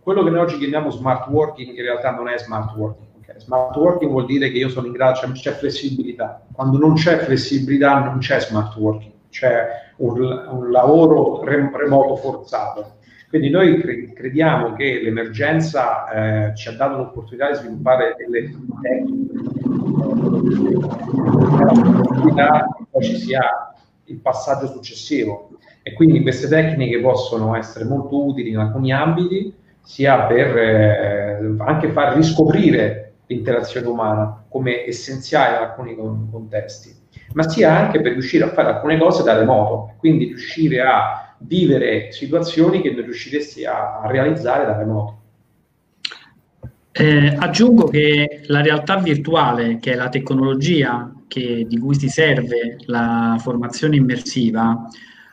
quello 0.00 0.24
che 0.24 0.30
noi 0.30 0.40
oggi 0.40 0.58
chiamiamo 0.58 0.90
smart 0.90 1.28
working 1.28 1.76
in 1.76 1.82
realtà 1.82 2.10
non 2.10 2.28
è 2.28 2.36
smart 2.38 2.74
working. 2.76 3.08
Okay? 3.18 3.40
Smart 3.40 3.76
working 3.76 4.10
vuol 4.10 4.26
dire 4.26 4.50
che 4.50 4.58
io 4.58 4.68
sono 4.68 4.86
in 4.86 4.92
grado, 4.92 5.18
cioè 5.18 5.30
c'è 5.30 5.52
flessibilità. 5.52 6.44
Quando 6.52 6.78
non 6.78 6.94
c'è 6.94 7.18
flessibilità 7.18 8.00
non 8.00 8.18
c'è 8.18 8.40
smart 8.40 8.76
working, 8.76 9.12
c'è 9.30 9.66
un, 9.96 10.20
un 10.20 10.70
lavoro 10.70 11.44
rem- 11.44 11.74
remoto 11.74 12.16
forzato. 12.16 12.96
Quindi 13.34 13.50
noi 13.50 13.80
cre- 13.80 14.12
crediamo 14.12 14.74
che 14.74 15.00
l'emergenza 15.02 16.08
eh, 16.50 16.54
ci 16.54 16.68
ha 16.68 16.72
dato 16.76 16.98
l'opportunità 16.98 17.50
di 17.50 17.56
sviluppare 17.56 18.14
delle 18.16 18.54
tecniche, 18.80 19.32
poi 22.92 23.02
ci 23.02 23.16
sia 23.16 23.74
il 24.04 24.18
passaggio 24.18 24.68
successivo. 24.68 25.50
E 25.82 25.94
quindi 25.94 26.22
queste 26.22 26.46
tecniche 26.46 27.00
possono 27.00 27.56
essere 27.56 27.86
molto 27.86 28.24
utili 28.24 28.50
in 28.50 28.58
alcuni 28.58 28.92
ambiti, 28.92 29.52
sia 29.82 30.26
per 30.26 30.56
eh, 30.56 31.56
anche 31.58 31.88
far 31.88 32.14
riscoprire 32.14 33.14
l'interazione 33.26 33.88
umana 33.88 34.44
come 34.48 34.86
essenziale 34.86 35.56
in 35.56 35.62
alcuni 35.64 35.96
contesti, 35.96 36.94
ma 37.32 37.48
sia 37.48 37.76
anche 37.76 38.00
per 38.00 38.12
riuscire 38.12 38.44
a 38.44 38.50
fare 38.50 38.68
alcune 38.68 38.96
cose 38.96 39.24
da 39.24 39.36
remoto, 39.36 39.94
quindi 39.98 40.26
riuscire 40.26 40.82
a 40.82 41.33
vivere 41.46 42.12
situazioni 42.12 42.80
che 42.80 42.90
non 42.90 43.04
riusciresti 43.04 43.64
a, 43.64 44.00
a 44.00 44.10
realizzare 44.10 44.64
da 44.64 44.76
remoto. 44.76 45.22
Eh, 46.92 47.34
aggiungo 47.36 47.88
che 47.88 48.42
la 48.46 48.60
realtà 48.60 48.98
virtuale, 48.98 49.78
che 49.80 49.92
è 49.92 49.94
la 49.96 50.08
tecnologia 50.08 51.12
che, 51.26 51.66
di 51.68 51.78
cui 51.78 51.96
si 51.96 52.08
serve 52.08 52.76
la 52.86 53.36
formazione 53.40 53.96
immersiva, 53.96 54.88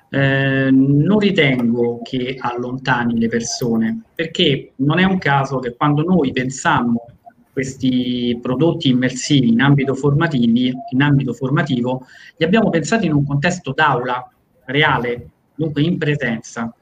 eh, 0.09 0.69
non 0.71 1.19
ritengo 1.19 2.01
che 2.01 2.35
allontani 2.39 3.19
le 3.19 3.27
persone, 3.27 4.01
perché 4.15 4.73
non 4.77 4.99
è 4.99 5.03
un 5.03 5.19
caso 5.19 5.59
che 5.59 5.75
quando 5.75 6.03
noi 6.03 6.31
pensammo 6.31 7.05
questi 7.53 8.37
prodotti 8.41 8.89
immersivi 8.89 9.49
in 9.49 9.61
ambito, 9.61 9.95
in 10.33 11.01
ambito 11.01 11.33
formativo, 11.33 12.07
li 12.37 12.45
abbiamo 12.45 12.69
pensati 12.69 13.05
in 13.05 13.13
un 13.13 13.25
contesto 13.25 13.71
d'aula 13.71 14.27
reale, 14.65 15.29
dunque 15.61 15.83
in 15.83 15.97
presenza. 15.97 16.73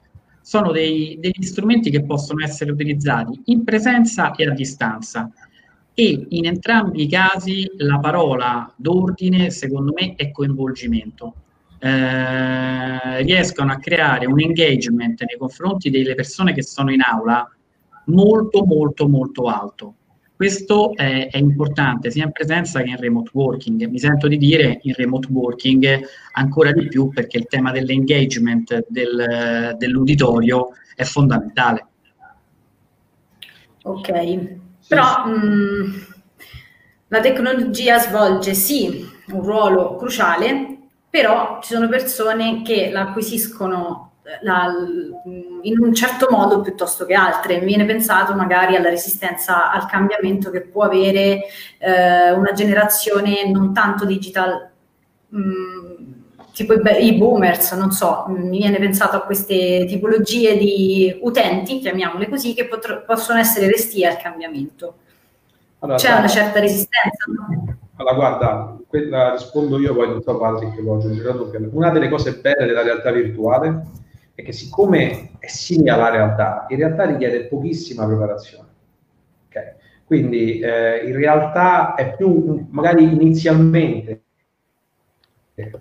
Sono 0.41 0.71
dei, 0.71 1.17
degli 1.19 1.43
strumenti 1.43 1.89
che 1.89 2.03
possono 2.03 2.43
essere 2.43 2.71
utilizzati 2.71 3.39
in 3.45 3.63
presenza 3.63 4.33
e 4.33 4.47
a 4.47 4.51
distanza 4.51 5.29
e 5.93 6.25
in 6.29 6.45
entrambi 6.45 7.03
i 7.03 7.09
casi 7.09 7.69
la 7.77 7.99
parola 7.99 8.71
d'ordine, 8.75 9.49
secondo 9.49 9.91
me, 9.93 10.15
è 10.15 10.31
coinvolgimento. 10.31 11.33
Eh, 11.77 13.21
riescono 13.21 13.71
a 13.71 13.77
creare 13.77 14.25
un 14.25 14.39
engagement 14.39 15.23
nei 15.23 15.37
confronti 15.37 15.89
delle 15.89 16.15
persone 16.15 16.53
che 16.53 16.63
sono 16.63 16.91
in 16.91 17.01
aula 17.01 17.49
molto, 18.05 18.65
molto, 18.65 19.07
molto 19.07 19.43
alto. 19.47 19.95
Questo 20.39 20.95
è, 20.95 21.27
è, 21.29 21.37
importante 21.37 22.09
sia 22.11 22.23
in 22.23 22.31
presenza 22.31 22.81
che 22.81 22.87
in 22.87 22.95
remote 22.95 23.29
working. 23.33 23.89
Mi 23.89 23.99
sento 23.99 24.29
di 24.29 24.37
dire 24.37 24.79
in 24.83 24.93
remote 24.93 25.27
working 25.29 25.99
ancora 26.31 26.71
di 26.71 26.87
più 26.87 27.09
perché 27.09 27.39
il 27.39 27.47
tema 27.47 27.71
dell'engagement 27.71 28.85
del, 28.87 29.75
dell'uditorio 29.77 30.69
è 30.95 31.03
fondamentale. 31.03 31.87
Ok, 33.83 34.11
però 34.87 35.25
mh, 35.25 35.31
mm, 35.33 35.93
la 37.09 37.19
tecnologia 37.19 37.99
svolge 37.99 38.53
sì 38.53 39.05
un 39.33 39.43
ruolo 39.43 39.97
cruciale, 39.97 40.77
però 41.09 41.59
ci 41.61 41.73
sono 41.73 41.89
persone 41.89 42.61
che 42.61 42.91
la 42.91 43.09
acquisiscono 43.09 44.05
eh, 44.05 44.08
la, 44.41 44.71
in 45.61 45.79
un 45.79 45.93
certo 45.93 46.27
modo 46.29 46.61
piuttosto 46.61 47.05
che 47.05 47.13
altre. 47.13 47.59
Mi 47.59 47.65
viene 47.65 47.85
pensato 47.85 48.33
magari 48.33 48.75
alla 48.75 48.89
resistenza 48.89 49.71
al 49.71 49.85
cambiamento 49.85 50.49
che 50.51 50.61
può 50.61 50.83
avere 50.83 51.43
eh, 51.77 52.31
una 52.31 52.51
generazione 52.53 53.49
non 53.49 53.73
tanto 53.73 54.05
digital, 54.05 54.69
mh, 55.29 55.39
mm, 55.39 56.11
tipo 56.53 56.73
i, 56.73 57.05
i, 57.05 57.17
boomers, 57.17 57.71
non 57.73 57.91
so, 57.91 58.25
mi 58.27 58.57
viene 58.57 58.77
pensato 58.77 59.17
a 59.17 59.21
queste 59.21 59.85
tipologie 59.87 60.57
di 60.57 61.19
utenti, 61.21 61.79
chiamiamole 61.79 62.29
così, 62.29 62.53
che 62.53 62.67
potr- 62.67 63.05
possono 63.05 63.39
essere 63.39 63.67
restie 63.67 64.07
al 64.07 64.17
cambiamento. 64.17 64.95
Allora, 65.79 65.97
C'è 65.97 66.11
una 66.11 66.27
certa 66.27 66.59
resistenza? 66.59 67.25
Allora, 67.95 68.15
guarda, 68.15 68.77
quella 68.87 69.31
rispondo 69.31 69.79
io, 69.79 69.93
poi 69.93 70.07
non 70.07 70.21
so 70.21 70.37
Patrick 70.37 70.75
che 70.75 70.81
aggiungere 70.81 71.33
doppia. 71.33 71.59
Una 71.71 71.89
delle 71.89 72.09
cose 72.09 72.33
belle 72.35 72.65
della 72.65 72.81
realtà 72.81 73.11
virtuale 73.11 73.85
è 74.39 74.43
che 74.43 74.51
siccome 74.51 75.31
è 75.39 75.47
simile 75.47 75.91
alla 75.91 76.09
realtà, 76.09 76.65
in 76.69 76.77
realtà 76.77 77.05
richiede 77.05 77.45
pochissima 77.45 78.05
preparazione. 78.05 78.67
Okay? 79.47 79.73
Quindi 80.05 80.59
eh, 80.59 81.05
in 81.05 81.15
realtà 81.15 81.95
è 81.95 82.15
più 82.15 82.67
magari 82.69 83.03
inizialmente 83.03 84.23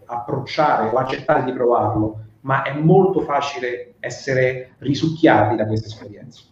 approcciare 0.07 0.89
o 0.89 0.97
accettare 0.97 1.45
di 1.45 1.53
provarlo, 1.53 2.25
ma 2.41 2.63
è 2.63 2.77
molto 2.77 3.21
facile 3.21 3.95
essere 4.01 4.75
risucchiati 4.79 5.55
da 5.57 5.67
questa 5.67 5.87
esperienza. 5.87 6.43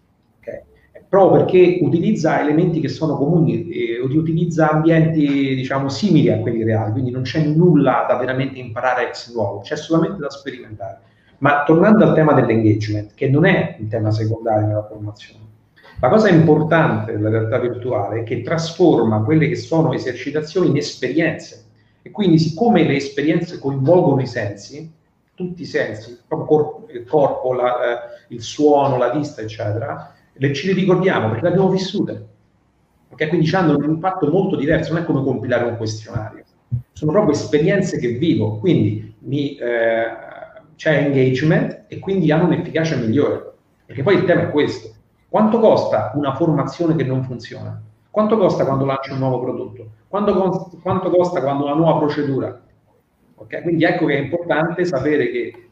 Proprio 1.09 1.45
perché 1.45 1.79
utilizza 1.83 2.41
elementi 2.41 2.81
che 2.81 2.89
sono 2.89 3.17
comuni, 3.17 3.69
eh, 3.69 4.01
utilizza 4.01 4.71
ambienti 4.71 5.55
diciamo 5.55 5.89
simili 5.89 6.31
a 6.31 6.41
quelli 6.41 6.65
reali, 6.65 6.91
quindi 6.91 7.13
non 7.13 7.23
c'è 7.23 7.45
nulla 7.45 8.07
da 8.09 8.17
veramente 8.17 8.59
imparare 8.59 9.09
ex 9.09 9.33
nuovo, 9.33 9.61
c'è 9.61 9.77
solamente 9.77 10.19
da 10.19 10.31
sperimentare. 10.31 11.01
Ma 11.39 11.65
tornando 11.65 12.05
al 12.05 12.15
tema 12.15 12.33
dell'engagement, 12.33 13.15
che 13.15 13.29
non 13.29 13.45
è 13.45 13.77
un 13.79 13.89
tema 13.89 14.11
secondario 14.11 14.67
nella 14.67 14.87
formazione, 14.87 15.45
la 16.01 16.09
cosa 16.09 16.29
importante 16.29 17.13
della 17.13 17.31
realtà 17.31 17.59
virtuale 17.59 18.21
è 18.21 18.23
che 18.23 18.43
trasforma 18.43 19.23
quelle 19.23 19.49
che 19.49 19.57
sono 19.57 19.93
esercitazioni 19.95 20.69
in 20.69 20.77
esperienze 20.77 21.65
e 22.03 22.11
quindi, 22.11 22.39
siccome 22.39 22.85
le 22.85 22.97
esperienze 22.97 23.59
coinvolgono 23.59 24.21
i 24.21 24.27
sensi, 24.27 24.93
tutti 25.35 25.63
i 25.63 25.67
sensi, 25.67 26.21
proprio 26.27 26.87
il 26.93 27.05
corpo, 27.05 27.53
la, 27.53 27.75
eh, 27.75 28.35
il 28.35 28.43
suono, 28.43 28.97
la 28.97 29.11
vista, 29.11 29.41
eccetera, 29.41 30.15
le, 30.35 30.49
le 30.49 30.73
ricordiamo 30.73 31.29
perché 31.29 31.43
le 31.43 31.49
abbiamo 31.49 31.71
vissute. 31.71 32.27
Okay? 33.09 33.29
Quindi 33.29 33.51
hanno 33.55 33.77
un 33.77 33.85
impatto 33.85 34.29
molto 34.29 34.57
diverso, 34.57 34.93
non 34.93 35.03
è 35.03 35.05
come 35.05 35.25
compilare 35.25 35.65
un 35.65 35.77
questionario. 35.77 36.45
Sono 36.93 37.13
proprio 37.13 37.35
esperienze 37.35 37.99
che 37.99 38.09
vivo, 38.11 38.59
quindi 38.59 39.15
mi, 39.21 39.57
eh, 39.57 40.26
c'è 40.77 40.99
engagement 40.99 41.85
e 41.89 41.99
quindi 41.99 42.31
hanno 42.31 42.45
un'efficacia 42.45 42.97
migliore. 42.97 43.55
Perché 43.87 44.03
poi 44.03 44.17
il 44.17 44.25
tema 44.25 44.43
è 44.43 44.51
questo. 44.51 44.95
Quanto 45.29 45.59
costa 45.59 46.13
una 46.15 46.35
formazione 46.35 46.95
che 46.95 47.05
non 47.05 47.25
funziona? 47.25 47.83
Quanto 48.11 48.39
costa 48.39 48.65
quando 48.65 48.85
lancio 48.85 49.13
un 49.13 49.19
nuovo 49.19 49.41
prodotto? 49.41 49.91
Quanto, 50.09 50.71
quanto 50.83 51.11
costa 51.11 51.41
quando 51.43 51.65
una 51.65 51.75
nuova 51.75 51.99
procedura? 51.99 52.63
Okay? 53.35 53.63
Quindi 53.63 53.85
ecco 53.85 54.07
che 54.07 54.17
è 54.17 54.21
importante 54.21 54.85
sapere 54.85 55.31
che 55.31 55.69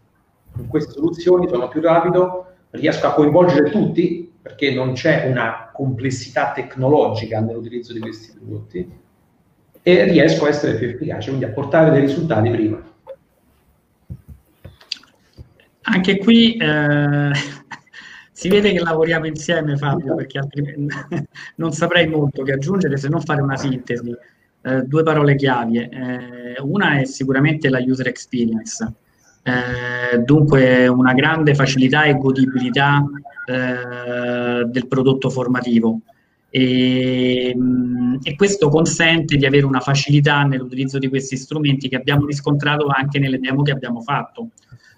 in 0.56 0.68
queste 0.68 0.92
soluzioni 0.92 1.48
sono 1.48 1.68
più 1.68 1.80
rapido, 1.80 2.46
riesco 2.70 3.06
a 3.06 3.14
coinvolgere 3.14 3.70
tutti 3.70 4.32
perché 4.40 4.74
non 4.74 4.92
c'è 4.92 5.26
una 5.28 5.70
complessità 5.72 6.52
tecnologica 6.52 7.40
nell'utilizzo 7.40 7.92
di 7.92 8.00
questi 8.00 8.36
prodotti 8.36 8.92
e 9.82 10.04
riesco 10.04 10.44
a 10.44 10.48
essere 10.48 10.76
più 10.76 10.88
efficace, 10.88 11.28
quindi 11.28 11.46
a 11.46 11.50
portare 11.50 11.90
dei 11.90 12.00
risultati 12.00 12.50
prima. 12.50 12.92
Anche 15.84 16.18
qui 16.18 16.56
eh, 16.56 17.30
si 18.32 18.48
vede 18.48 18.72
che 18.72 18.80
lavoriamo 18.80 19.26
insieme 19.26 19.76
Fabio, 19.76 20.14
perché 20.14 20.38
altrimenti 20.38 20.94
non 21.56 21.72
saprei 21.72 22.06
molto 22.06 22.42
che 22.42 22.52
aggiungere 22.52 22.96
se 22.96 23.08
non 23.08 23.20
fare 23.20 23.42
una 23.42 23.56
sintesi. 23.56 24.14
Eh, 24.62 24.82
due 24.82 25.02
parole 25.02 25.34
chiave. 25.36 25.88
Eh, 25.90 26.60
una 26.60 26.98
è 27.00 27.04
sicuramente 27.04 27.68
la 27.68 27.80
user 27.80 28.06
experience. 28.06 28.92
eh, 29.42 30.18
dunque 30.20 30.88
una 30.88 31.12
grande 31.12 31.54
facilità 31.54 32.04
e 32.04 32.16
godibilità 32.16 33.04
eh, 33.46 34.64
del 34.64 34.88
prodotto 34.88 35.28
formativo. 35.28 36.00
E, 36.48 37.54
e, 38.22 38.36
questo 38.36 38.68
consente 38.68 39.36
di 39.36 39.44
avere 39.44 39.66
una 39.66 39.80
facilità 39.80 40.44
nell'utilizzo 40.44 40.98
di 40.98 41.08
questi 41.08 41.36
strumenti 41.36 41.88
che 41.88 41.96
abbiamo 41.96 42.26
riscontrato 42.26 42.86
anche 42.86 43.18
nelle 43.18 43.38
demo 43.38 43.62
che 43.62 43.72
abbiamo 43.72 44.00
fatto. 44.00 44.50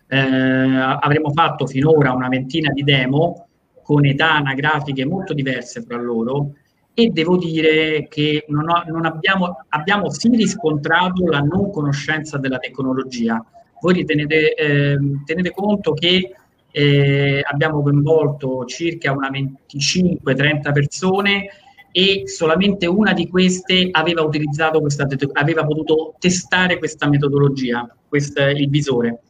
Eh, 0.08 0.18
avremo 0.18 1.30
fatto 1.32 1.66
finora 1.66 2.12
una 2.12 2.28
ventina 2.28 2.70
di 2.72 2.82
demo 2.82 3.48
con 3.82 4.04
età 4.04 4.34
anagrafiche 4.34 5.04
molto 5.04 5.32
diverse 5.32 5.82
fra 5.82 5.96
loro 5.96 6.52
e 6.98 7.08
devo 7.08 7.36
dire 7.36 8.06
che 8.08 8.44
non, 8.48 8.68
ho, 8.68 8.82
non 8.86 9.04
abbiamo, 9.04 9.64
abbiamo 9.68 10.10
sì 10.10 10.30
riscontrato 10.30 11.26
la 11.26 11.40
non 11.40 11.70
conoscenza 11.70 12.38
della 12.38 12.58
tecnologia. 12.58 13.44
Voi 13.80 13.92
ritenete, 13.92 14.54
eh, 14.54 14.96
tenete 15.24 15.50
conto 15.50 15.92
che 15.92 16.34
eh, 16.70 17.42
abbiamo 17.44 17.82
coinvolto 17.82 18.64
circa 18.64 19.12
una 19.12 19.30
25-30 19.30 20.72
persone 20.72 21.48
e 21.92 22.22
solamente 22.26 22.86
una 22.86 23.12
di 23.12 23.28
queste 23.28 23.88
aveva 23.90 24.22
utilizzato 24.22 24.80
questa 24.80 25.06
aveva 25.32 25.64
potuto 25.64 26.14
testare 26.18 26.78
questa 26.78 27.08
metodologia, 27.08 27.86
quest, 28.08 28.38
il 28.38 28.68
visore. 28.68 29.20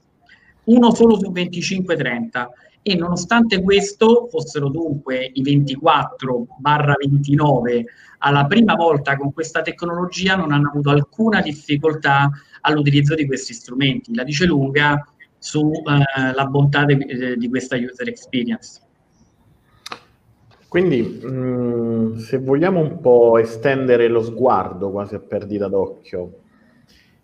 Uno 0.66 0.94
solo 0.94 1.18
su 1.18 1.32
25-30 1.32 2.46
e 2.82 2.94
nonostante 2.94 3.62
questo 3.62 4.28
fossero 4.30 4.68
dunque 4.68 5.30
i 5.32 5.42
24-29 5.42 7.84
alla 8.18 8.46
prima 8.46 8.74
volta 8.74 9.16
con 9.16 9.32
questa 9.32 9.62
tecnologia 9.62 10.36
non 10.36 10.52
hanno 10.52 10.68
avuto 10.68 10.90
alcuna 10.90 11.40
difficoltà 11.40 12.30
all'utilizzo 12.60 13.14
di 13.14 13.26
questi 13.26 13.54
strumenti. 13.54 14.14
La 14.14 14.24
dice 14.24 14.46
lunga 14.46 15.04
sulla 15.38 16.02
eh, 16.36 16.46
bontà 16.46 16.84
de, 16.84 16.94
eh, 16.94 17.36
di 17.36 17.48
questa 17.48 17.76
user 17.76 18.08
experience. 18.08 18.80
Quindi, 20.68 21.02
mh, 21.02 21.28
mm, 21.28 22.16
se 22.16 22.38
vogliamo 22.38 22.80
un 22.80 23.00
po' 23.00 23.38
estendere 23.38 24.08
lo 24.08 24.22
sguardo 24.22 24.90
quasi 24.90 25.14
a 25.14 25.20
perdita 25.20 25.68
d'occhio, 25.68 26.38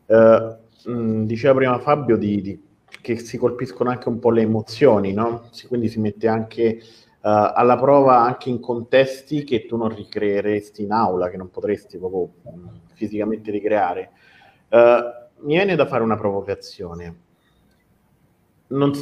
eh, 0.07 0.57
mh, 0.85 0.93
mm, 0.93 1.25
diceva 1.25 1.55
prima 1.55 1.79
Fabio 1.79 2.17
di, 2.17 2.41
di 2.41 2.61
che 3.01 3.19
si 3.19 3.37
colpiscono 3.39 3.91
anche 3.91 4.09
un 4.09 4.19
po' 4.19 4.31
le 4.31 4.43
emozioni, 4.43 5.13
no? 5.13 5.49
quindi 5.69 5.89
si 5.89 5.99
mette 6.01 6.29
anche 6.29 6.81
uh, 6.81 7.19
alla 7.23 7.77
prova 7.77 8.21
anche 8.21 8.51
in 8.51 8.61
contesti 8.61 9.45
che 9.45 9.67
tu 9.67 9.77
non 9.77 9.95
ricreeresti 9.95 10.83
in 10.83 10.93
aula, 10.93 11.31
che 11.31 11.37
non 11.37 11.51
potresti 11.51 11.99
proprio 11.99 12.29
um, 12.43 12.81
fisicamente 12.95 13.51
ricreare. 13.51 14.11
Uh, 14.69 15.47
mi 15.47 15.55
viene 15.55 15.75
da 15.75 15.87
fare 15.87 16.03
una 16.03 16.17
provocazione. 16.17 17.17
Non 18.69 18.93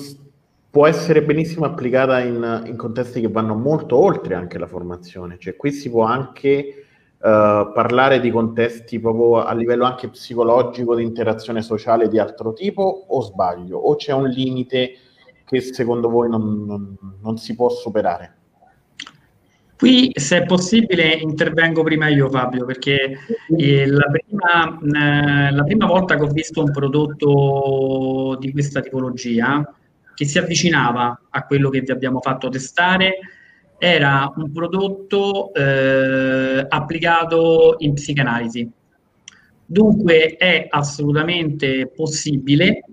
può 0.70 0.86
essere 0.86 1.22
benissimo 1.22 1.66
applicata 1.66 2.20
in, 2.20 2.62
in, 2.66 2.76
contesti 2.76 3.20
che 3.20 3.28
vanno 3.28 3.54
molto 3.54 3.96
oltre 3.96 4.34
anche 4.34 4.58
la 4.58 4.66
formazione, 4.66 5.36
cioè 5.38 5.56
qui 5.56 5.72
si 5.72 5.90
può 5.90 6.04
anche 6.04 6.86
Uh, 7.20 7.70
parlare 7.74 8.18
di 8.18 8.30
contesti 8.30 8.98
proprio 8.98 9.44
a 9.44 9.52
livello 9.52 9.84
anche 9.84 10.08
psicologico 10.08 10.94
di 10.94 11.02
interazione 11.02 11.60
sociale 11.60 12.08
di 12.08 12.18
altro 12.18 12.54
tipo 12.54 13.04
o 13.08 13.20
sbaglio? 13.20 13.76
O 13.76 13.94
c'è 13.96 14.12
un 14.12 14.26
limite 14.26 14.94
che 15.44 15.60
secondo 15.60 16.08
voi 16.08 16.30
non, 16.30 16.64
non, 16.64 16.96
non 17.20 17.36
si 17.36 17.54
può 17.54 17.68
superare? 17.68 18.36
Qui, 19.80 20.10
se 20.14 20.42
è 20.42 20.44
possibile, 20.44 21.14
intervengo 21.14 21.82
prima 21.82 22.08
io, 22.08 22.28
Fabio, 22.28 22.66
perché 22.66 23.16
eh, 23.56 23.86
la, 23.86 24.10
prima, 24.10 24.78
eh, 24.78 25.50
la, 25.52 25.62
prima, 25.62 25.86
volta 25.86 26.16
che 26.16 26.22
ho 26.22 26.26
visto 26.26 26.62
un 26.62 26.70
prodotto 26.70 28.36
di 28.38 28.52
questa 28.52 28.80
tipologia, 28.80 29.74
che 30.14 30.24
si 30.26 30.36
avvicinava 30.36 31.22
a 31.30 31.46
quello 31.46 31.70
che 31.70 31.80
vi 31.80 31.92
abbiamo 31.92 32.20
fatto 32.20 32.50
testare, 32.50 33.20
era 33.82 34.30
un 34.36 34.52
prodotto 34.52 35.54
eh, 35.54 36.66
applicato 36.68 37.76
in 37.78 37.94
psicanalisi. 37.94 38.70
Dunque 39.64 40.36
è 40.36 40.66
assolutamente 40.68 41.90
possibile, 41.96 42.84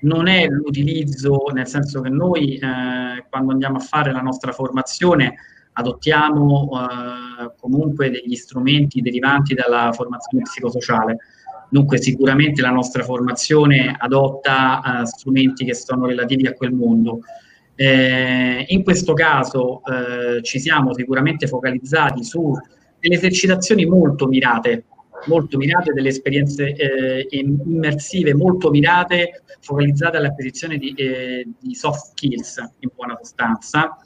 non 0.00 0.26
è 0.26 0.46
l'utilizzo, 0.48 1.44
nel 1.52 1.68
senso 1.68 2.00
che 2.00 2.08
noi 2.08 2.56
eh, 2.56 3.24
quando 3.30 3.52
andiamo 3.52 3.76
a 3.76 3.80
fare 3.80 4.10
la 4.10 4.20
nostra 4.20 4.50
formazione 4.50 5.34
adottiamo 5.74 6.70
eh, 6.72 7.52
comunque 7.56 8.10
degli 8.10 8.34
strumenti 8.34 9.00
derivanti 9.00 9.54
dalla 9.54 9.92
formazione 9.92 10.42
psicosociale. 10.42 11.18
Dunque 11.68 11.98
sicuramente 11.98 12.62
la 12.62 12.70
nostra 12.70 13.04
formazione 13.04 13.94
adotta 13.96 15.02
eh, 15.02 15.06
strumenti 15.06 15.64
che 15.64 15.74
sono 15.76 16.06
relativi 16.06 16.48
a 16.48 16.54
quel 16.54 16.72
mondo 16.72 17.20
eh, 17.74 18.64
in 18.68 18.82
questo 18.82 19.14
caso 19.14 19.82
eh, 19.84 20.42
ci 20.42 20.58
siamo 20.58 20.94
sicuramente 20.94 21.46
focalizzati 21.46 22.22
su 22.22 22.52
delle 22.98 23.16
esercitazioni 23.16 23.84
molto 23.84 24.26
mirate, 24.26 24.84
molto 25.26 25.56
mirate, 25.56 25.92
delle 25.92 26.08
esperienze 26.08 26.74
eh, 26.74 27.26
immersive 27.30 28.34
molto 28.34 28.70
mirate, 28.70 29.42
focalizzate 29.60 30.16
all'acquisizione 30.18 30.76
di, 30.76 30.92
eh, 30.96 31.46
di, 31.58 31.74
soft 31.74 32.10
skills 32.10 32.58
in 32.80 32.90
buona 32.94 33.16
sostanza. 33.20 33.96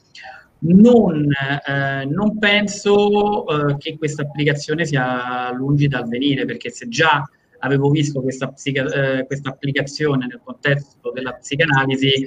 Non, 0.59 1.29
eh, 1.66 2.05
non 2.07 2.38
penso 2.38 3.46
eh, 3.46 3.76
che 3.76 3.98
questa 3.98 4.22
applicazione 4.22 4.87
sia 4.87 5.52
lungi 5.52 5.88
dal 5.88 6.09
venire, 6.09 6.46
perché 6.46 6.70
se 6.70 6.88
già 6.88 7.22
avevo 7.59 7.90
visto 7.90 8.22
questa, 8.22 8.48
psica- 8.48 9.24
questa 9.26 9.50
applicazione 9.50 10.26
nel 10.26 10.40
contesto 10.42 11.11
della 11.12 11.33
psicanalisi, 11.33 12.26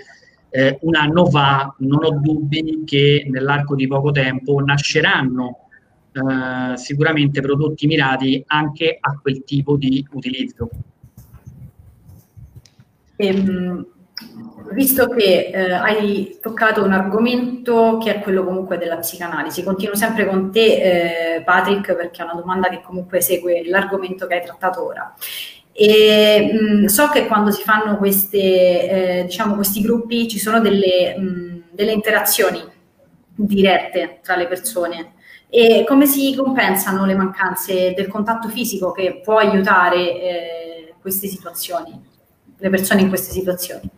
eh, 0.49 0.77
un 0.81 0.95
anno 0.95 1.25
fa, 1.27 1.73
non 1.79 2.03
ho 2.03 2.19
dubbi 2.19 2.83
che 2.85 3.25
nell'arco 3.29 3.75
di 3.75 3.87
poco 3.87 4.11
tempo 4.11 4.59
nasceranno 4.59 5.67
eh, 6.11 6.77
sicuramente 6.77 7.41
prodotti 7.41 7.85
mirati 7.87 8.43
anche 8.47 8.97
a 8.99 9.17
quel 9.21 9.43
tipo 9.43 9.77
di 9.77 10.05
utilizzo. 10.11 10.69
Ehm, 13.15 13.85
visto 14.71 15.07
che 15.07 15.49
eh, 15.53 15.71
hai 15.71 16.37
toccato 16.41 16.83
un 16.83 16.93
argomento 16.93 17.97
che 18.01 18.15
è 18.15 18.19
quello 18.19 18.43
comunque 18.43 18.77
della 18.77 18.97
psicanalisi, 18.97 19.63
continuo 19.63 19.95
sempre 19.95 20.25
con 20.25 20.51
te 20.51 21.35
eh, 21.35 21.41
Patrick 21.41 21.95
perché 21.95 22.21
è 22.21 22.25
una 22.25 22.35
domanda 22.35 22.69
che 22.69 22.81
comunque 22.81 23.21
segue 23.21 23.67
l'argomento 23.67 24.27
che 24.27 24.35
hai 24.35 24.45
trattato 24.45 24.85
ora. 24.85 25.13
E 25.81 26.51
mh, 26.51 26.85
so 26.87 27.07
che 27.07 27.25
quando 27.25 27.51
si 27.51 27.61
fanno 27.63 27.95
queste, 27.95 28.37
eh, 28.37 29.23
diciamo, 29.23 29.55
questi 29.55 29.79
gruppi 29.79 30.27
ci 30.27 30.37
sono 30.37 30.59
delle, 30.59 31.17
mh, 31.17 31.63
delle 31.71 31.93
interazioni 31.93 32.61
dirette 33.33 34.19
tra 34.21 34.35
le 34.35 34.47
persone. 34.47 35.13
E 35.47 35.85
come 35.87 36.05
si 36.05 36.35
compensano 36.35 37.05
le 37.05 37.15
mancanze 37.15 37.93
del 37.95 38.07
contatto 38.07 38.49
fisico 38.49 38.91
che 38.91 39.21
può 39.23 39.37
aiutare 39.37 39.97
eh, 39.97 40.93
queste 40.99 41.27
situazioni, 41.27 41.97
le 42.57 42.69
persone 42.69 42.99
in 42.99 43.07
queste 43.07 43.31
situazioni? 43.31 43.89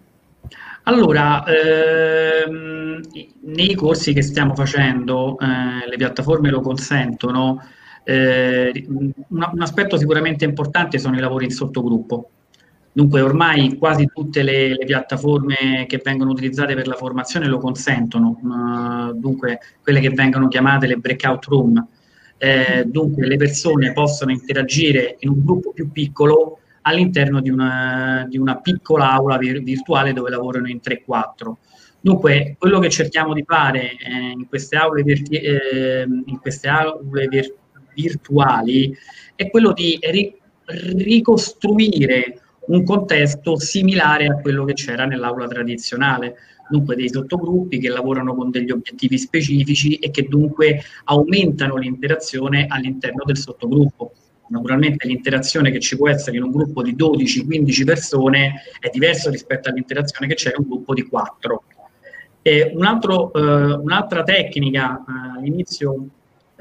Allora, 0.84 1.44
ehm, 1.46 3.02
nei 3.42 3.74
corsi 3.74 4.14
che 4.14 4.22
stiamo 4.22 4.54
facendo, 4.54 5.36
eh, 5.40 5.90
le 5.90 5.98
piattaforme 5.98 6.52
lo 6.52 6.62
consentono, 6.62 7.60
eh, 8.04 8.86
un, 8.88 9.12
un, 9.28 9.62
aspetto 9.62 9.98
sicuramente 9.98 10.46
importante 10.46 10.98
sono 10.98 11.16
i 11.16 11.20
lavori 11.20 11.46
in 11.46 11.52
sottogruppo. 11.52 12.30
Dunque 12.94 13.22
ormai 13.22 13.78
quasi 13.78 14.08
tutte 14.14 14.44
le, 14.44 14.70
le 14.76 14.86
piattaforme 14.86 15.86
che 15.88 16.02
vengono 16.04 16.32
utilizzate 16.32 16.76
per 16.76 16.88
la 16.88 16.96
formazione 16.96 17.48
lo 17.48 17.58
consentono, 17.58 19.14
dunque 19.16 19.60
quelle 19.82 20.02
che 20.02 20.10
vengono 20.10 20.50
chiamate 20.50 20.88
le 20.88 20.98
breakout 20.98 21.46
room. 21.46 21.88
Eh, 22.38 22.84
dunque 22.86 23.28
le 23.28 23.38
persone 23.38 23.94
possono 23.94 24.32
interagire 24.32 25.16
in 25.20 25.30
un 25.30 25.46
gruppo 25.46 25.72
più 25.72 25.92
piccolo 25.92 26.60
all'interno 26.82 27.40
di 27.40 27.50
una, 27.50 28.26
di 28.28 28.38
una 28.38 28.58
piccola 28.60 29.12
aula 29.12 29.38
vir- 29.38 29.62
virtuale 29.62 30.14
dove 30.14 30.30
lavorano 30.30 30.68
in 30.68 30.80
3-4. 30.84 31.54
Dunque, 32.04 32.56
quello 32.58 32.80
che 32.80 32.90
cerchiamo 32.90 33.34
di 33.34 33.44
fare 33.46 33.92
eh, 33.92 34.32
in 34.36 34.48
queste 34.48 34.76
aule, 34.76 35.04
virti- 35.04 35.36
eh, 35.38 36.08
virtuali 37.94 38.96
è 39.36 39.50
quello 39.50 39.74
di 39.74 40.00
ri- 40.02 40.36
ricostruire 40.66 42.42
un 42.68 42.84
contesto 42.84 43.60
similare 43.60 44.28
a 44.28 44.40
quello 44.40 44.64
che 44.66 44.74
c'era 44.74 45.06
nell'aula 45.06 45.48
tradizionale, 45.48 46.36
dunque 46.70 46.96
dei 46.96 47.10
sottogruppi 47.10 47.80
che 47.80 47.90
lavorano 47.90 48.36
con 48.36 48.50
degli 48.50 48.72
obiettivi 48.72 49.18
specifici 49.18 49.96
e 49.96 50.12
che 50.12 50.28
dunque 50.28 50.82
aumentano 51.06 51.76
l'interazione 51.76 52.68
all'interno 52.70 53.24
del 53.26 53.38
sottogruppo. 53.38 54.14
Naturalmente 54.50 55.08
l'interazione 55.08 55.72
che 55.72 55.80
ci 55.80 55.98
può 55.98 56.10
essere 56.10 56.38
in 56.38 56.44
un 56.44 56.52
gruppo 56.52 56.82
di 56.82 56.96
12-15 56.96 57.86
persone 57.86 58.62
è 58.80 58.90
diverso 58.90 59.30
rispetto 59.30 59.70
all'interazione 59.70 60.28
che 60.28 60.36
c'è 60.36 60.50
in 60.50 60.64
un 60.64 60.70
gruppo 60.70 60.94
di 60.94 61.04
4. 61.04 61.64
Un 62.74 62.86
altro, 62.86 63.34
eh, 63.34 63.74
un'altra 63.74 64.24
tecnica 64.24 64.98
eh, 64.98 65.38
all'inizio 65.38 66.08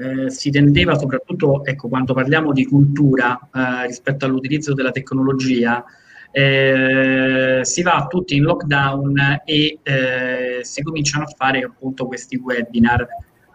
eh, 0.01 0.29
si 0.31 0.49
tendeva 0.49 0.95
soprattutto, 0.97 1.63
ecco, 1.63 1.87
quando 1.87 2.13
parliamo 2.13 2.51
di 2.51 2.65
cultura 2.65 3.39
eh, 3.53 3.85
rispetto 3.85 4.25
all'utilizzo 4.25 4.73
della 4.73 4.91
tecnologia, 4.91 5.83
eh, 6.31 7.59
si 7.61 7.81
va 7.81 8.07
tutti 8.09 8.35
in 8.35 8.43
lockdown 8.43 9.41
e 9.45 9.79
eh, 9.83 10.59
si 10.61 10.81
cominciano 10.81 11.25
a 11.25 11.33
fare 11.35 11.59
appunto 11.59 12.07
questi 12.07 12.37
webinar. 12.37 13.05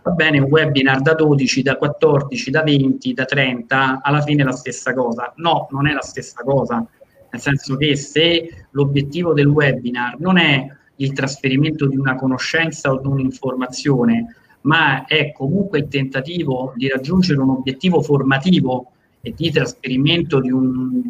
Va 0.02 0.10
bene, 0.12 0.38
un 0.38 0.48
webinar 0.48 1.00
da 1.00 1.14
12, 1.14 1.62
da 1.62 1.76
14, 1.76 2.50
da 2.50 2.62
20, 2.62 3.12
da 3.12 3.24
30, 3.24 4.00
alla 4.02 4.20
fine 4.20 4.42
è 4.42 4.44
la 4.44 4.52
stessa 4.52 4.94
cosa. 4.94 5.32
No, 5.36 5.66
non 5.72 5.88
è 5.88 5.92
la 5.92 6.02
stessa 6.02 6.44
cosa, 6.44 6.86
nel 7.30 7.40
senso 7.40 7.76
che 7.76 7.96
se 7.96 8.66
l'obiettivo 8.70 9.32
del 9.32 9.48
webinar 9.48 10.20
non 10.20 10.38
è 10.38 10.64
il 10.96 11.12
trasferimento 11.12 11.86
di 11.88 11.96
una 11.96 12.14
conoscenza 12.14 12.92
o 12.92 13.00
di 13.00 13.06
un'informazione, 13.08 14.26
ma 14.66 15.04
è 15.06 15.32
comunque 15.32 15.78
il 15.78 15.88
tentativo 15.88 16.72
di 16.76 16.88
raggiungere 16.88 17.40
un 17.40 17.50
obiettivo 17.50 18.02
formativo 18.02 18.92
e 19.20 19.32
di 19.34 19.50
trasferimento 19.50 20.40
di, 20.40 20.50
un, 20.50 21.02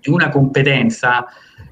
di 0.00 0.10
una 0.10 0.28
competenza, 0.28 1.26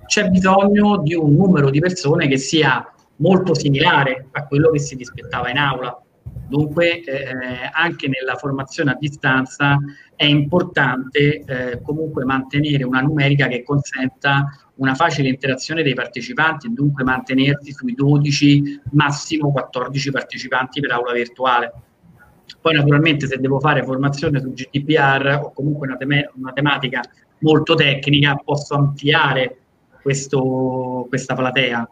c'è 0.06 0.28
bisogno 0.28 0.98
di 0.98 1.14
un 1.14 1.34
numero 1.34 1.70
di 1.70 1.80
persone 1.80 2.28
che 2.28 2.38
sia 2.38 2.84
molto 3.16 3.54
similare 3.54 4.28
a 4.32 4.46
quello 4.46 4.70
che 4.70 4.78
si 4.78 4.94
rispettava 4.94 5.50
in 5.50 5.58
aula. 5.58 6.00
Dunque 6.48 7.02
eh, 7.02 7.70
anche 7.72 8.08
nella 8.08 8.36
formazione 8.36 8.92
a 8.92 8.96
distanza 8.98 9.78
è 10.14 10.24
importante 10.24 11.42
eh, 11.44 11.80
comunque 11.82 12.24
mantenere 12.24 12.84
una 12.84 13.00
numerica 13.00 13.48
che 13.48 13.64
consenta 13.64 14.46
una 14.76 14.94
facile 14.94 15.28
interazione 15.28 15.82
dei 15.82 15.94
partecipanti 15.94 16.66
e 16.66 16.70
dunque 16.70 17.02
mantenersi 17.02 17.72
sui 17.72 17.94
12, 17.94 18.80
massimo 18.92 19.50
14 19.50 20.10
partecipanti 20.10 20.80
per 20.80 20.92
aula 20.92 21.12
virtuale. 21.12 21.72
Poi 22.60 22.74
naturalmente 22.74 23.26
se 23.26 23.38
devo 23.38 23.58
fare 23.58 23.82
formazione 23.82 24.40
su 24.40 24.52
GDPR 24.52 25.40
o 25.42 25.52
comunque 25.52 25.88
una, 25.88 25.96
tem- 25.96 26.30
una 26.34 26.52
tematica 26.52 27.00
molto 27.38 27.74
tecnica 27.74 28.36
posso 28.36 28.74
ampliare 28.74 29.58
questo, 30.00 31.06
questa 31.08 31.34
platea, 31.34 31.88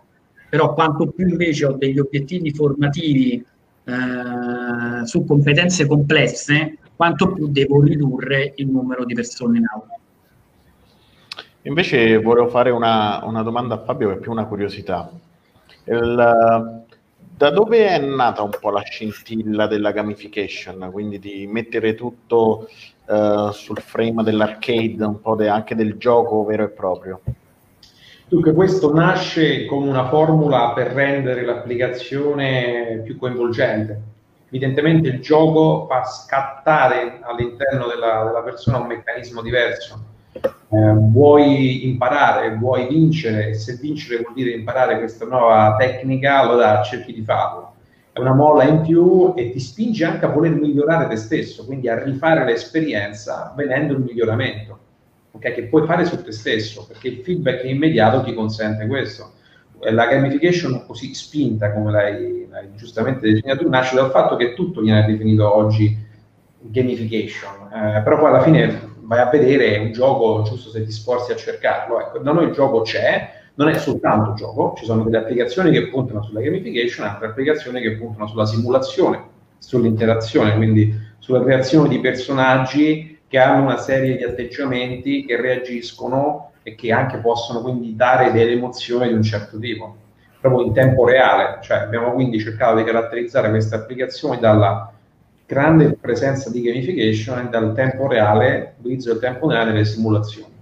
però 0.48 0.72
quanto 0.74 1.08
più 1.08 1.26
invece 1.26 1.66
ho 1.66 1.72
degli 1.72 1.98
obiettivi 1.98 2.52
formativi 2.52 3.44
eh, 3.84 5.06
su 5.06 5.24
competenze 5.24 5.86
complesse, 5.86 6.78
quanto 6.96 7.32
più 7.32 7.48
devo 7.48 7.82
ridurre 7.82 8.52
il 8.56 8.68
numero 8.68 9.04
di 9.04 9.14
persone 9.14 9.58
in 9.58 9.66
aula. 9.72 9.98
Invece 11.62 12.18
volevo 12.18 12.48
fare 12.48 12.70
una, 12.70 13.24
una 13.24 13.42
domanda 13.42 13.74
a 13.74 13.82
Fabio 13.82 14.08
che 14.08 14.14
è 14.14 14.18
più 14.18 14.30
una 14.30 14.46
curiosità. 14.46 15.10
Il, 15.84 16.84
da 17.36 17.50
dove 17.50 17.88
è 17.88 17.98
nata 17.98 18.42
un 18.42 18.50
po' 18.60 18.70
la 18.70 18.82
scintilla 18.82 19.66
della 19.66 19.90
gamification? 19.90 20.90
Quindi 20.92 21.18
di 21.18 21.46
mettere 21.46 21.94
tutto 21.94 22.68
uh, 23.06 23.50
sul 23.50 23.78
frame 23.78 24.22
dell'arcade, 24.22 25.04
un 25.04 25.20
po' 25.20 25.34
de, 25.34 25.48
anche 25.48 25.74
del 25.74 25.96
gioco 25.96 26.44
vero 26.44 26.64
e 26.64 26.68
proprio? 26.68 27.20
Dunque, 28.34 28.52
questo 28.52 28.92
nasce 28.92 29.64
come 29.64 29.88
una 29.88 30.08
formula 30.08 30.72
per 30.72 30.88
rendere 30.88 31.44
l'applicazione 31.44 33.00
più 33.04 33.16
coinvolgente. 33.16 34.02
Evidentemente 34.48 35.06
il 35.06 35.20
gioco 35.20 35.86
fa 35.88 36.02
scattare 36.02 37.20
all'interno 37.22 37.86
della, 37.86 38.24
della 38.24 38.42
persona 38.42 38.78
un 38.78 38.88
meccanismo 38.88 39.40
diverso 39.40 40.00
eh, 40.32 40.94
vuoi 40.96 41.86
imparare, 41.86 42.56
vuoi 42.56 42.88
vincere, 42.88 43.50
e 43.50 43.54
se 43.54 43.78
vincere 43.80 44.20
vuol 44.20 44.34
dire 44.34 44.50
imparare 44.50 44.98
questa 44.98 45.26
nuova 45.26 45.76
tecnica, 45.78 46.40
allora 46.40 46.82
cerchi 46.82 47.12
di 47.12 47.22
farlo. 47.22 47.74
È 48.10 48.18
una 48.18 48.34
molla 48.34 48.64
in 48.64 48.80
più 48.80 49.32
e 49.36 49.52
ti 49.52 49.60
spinge 49.60 50.04
anche 50.04 50.24
a 50.24 50.30
voler 50.30 50.54
migliorare 50.54 51.06
te 51.06 51.14
stesso, 51.14 51.64
quindi 51.64 51.88
a 51.88 52.02
rifare 52.02 52.44
l'esperienza 52.44 53.54
venendo 53.56 53.92
il 53.92 54.00
miglioramento, 54.00 54.78
okay? 55.34 55.52
che 55.52 55.64
puoi 55.64 55.86
fare 55.86 56.04
su 56.04 56.22
te 56.22 56.32
stesso, 56.32 56.86
perché 56.86 57.08
il 57.08 57.22
feedback 57.22 57.64
immediato 57.64 58.22
ti 58.22 58.34
consente 58.34 58.86
questo. 58.86 59.32
La 59.90 60.06
gamification 60.06 60.84
così 60.86 61.12
spinta, 61.14 61.72
come 61.72 61.90
l'hai, 61.90 62.46
l'hai 62.48 62.68
giustamente 62.74 63.30
definito 63.30 63.64
tu, 63.64 63.68
nasce 63.68 63.94
dal 63.94 64.10
fatto 64.10 64.36
che 64.36 64.54
tutto 64.54 64.80
viene 64.80 65.04
definito 65.04 65.54
oggi 65.54 65.96
gamification, 66.60 67.68
eh, 67.70 68.02
però 68.02 68.18
poi 68.18 68.28
alla 68.28 68.42
fine 68.42 68.92
vai 69.00 69.20
a 69.20 69.28
vedere 69.28 69.76
un 69.78 69.92
gioco 69.92 70.42
giusto 70.42 70.70
se 70.70 70.84
ti 70.84 70.90
sforzi 70.90 71.32
a 71.32 71.36
cercarlo. 71.36 72.00
Ecco, 72.00 72.18
da 72.20 72.32
noi 72.32 72.46
il 72.46 72.52
gioco 72.52 72.80
c'è, 72.80 73.42
non 73.56 73.68
è 73.68 73.74
soltanto 73.78 74.32
gioco, 74.34 74.74
ci 74.78 74.86
sono 74.86 75.02
delle 75.02 75.18
applicazioni 75.18 75.70
che 75.70 75.88
puntano 75.88 76.22
sulla 76.22 76.40
gamification, 76.40 77.06
altre 77.06 77.28
applicazioni 77.28 77.82
che 77.82 77.96
puntano 77.96 78.26
sulla 78.26 78.46
simulazione, 78.46 79.22
sull'interazione, 79.58 80.56
quindi 80.56 80.94
sulla 81.18 81.42
creazione 81.42 81.88
di 81.88 82.00
personaggi 82.00 83.13
che 83.34 83.40
hanno 83.40 83.64
una 83.64 83.78
serie 83.78 84.16
di 84.16 84.22
atteggiamenti 84.22 85.24
che 85.24 85.34
reagiscono 85.34 86.52
e 86.62 86.76
che 86.76 86.92
anche 86.92 87.16
possono 87.16 87.62
quindi 87.62 87.96
dare 87.96 88.30
delle 88.30 88.52
emozioni 88.52 89.08
di 89.08 89.14
un 89.14 89.24
certo 89.24 89.58
tipo, 89.58 89.96
proprio 90.40 90.64
in 90.64 90.72
tempo 90.72 91.04
reale. 91.04 91.58
Cioè 91.60 91.78
abbiamo 91.78 92.12
quindi 92.12 92.38
cercato 92.38 92.76
di 92.76 92.84
caratterizzare 92.84 93.50
queste 93.50 93.74
applicazioni 93.74 94.38
dalla 94.38 94.88
grande 95.46 95.96
presenza 96.00 96.48
di 96.48 96.62
gamification 96.62 97.46
e 97.46 97.48
dal 97.48 97.74
tempo 97.74 98.06
reale, 98.06 98.76
utilizzo 98.78 99.10
del 99.10 99.20
tempo 99.20 99.48
reale 99.48 99.72
nelle 99.72 99.84
simulazioni. 99.84 100.52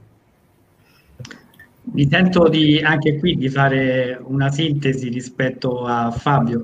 Mi 1.94 2.08
tento 2.08 2.48
di, 2.48 2.80
anche 2.80 3.18
qui 3.18 3.36
di 3.36 3.50
fare 3.50 4.18
una 4.24 4.50
sintesi 4.50 5.10
rispetto 5.10 5.84
a 5.84 6.10
Fabio. 6.10 6.62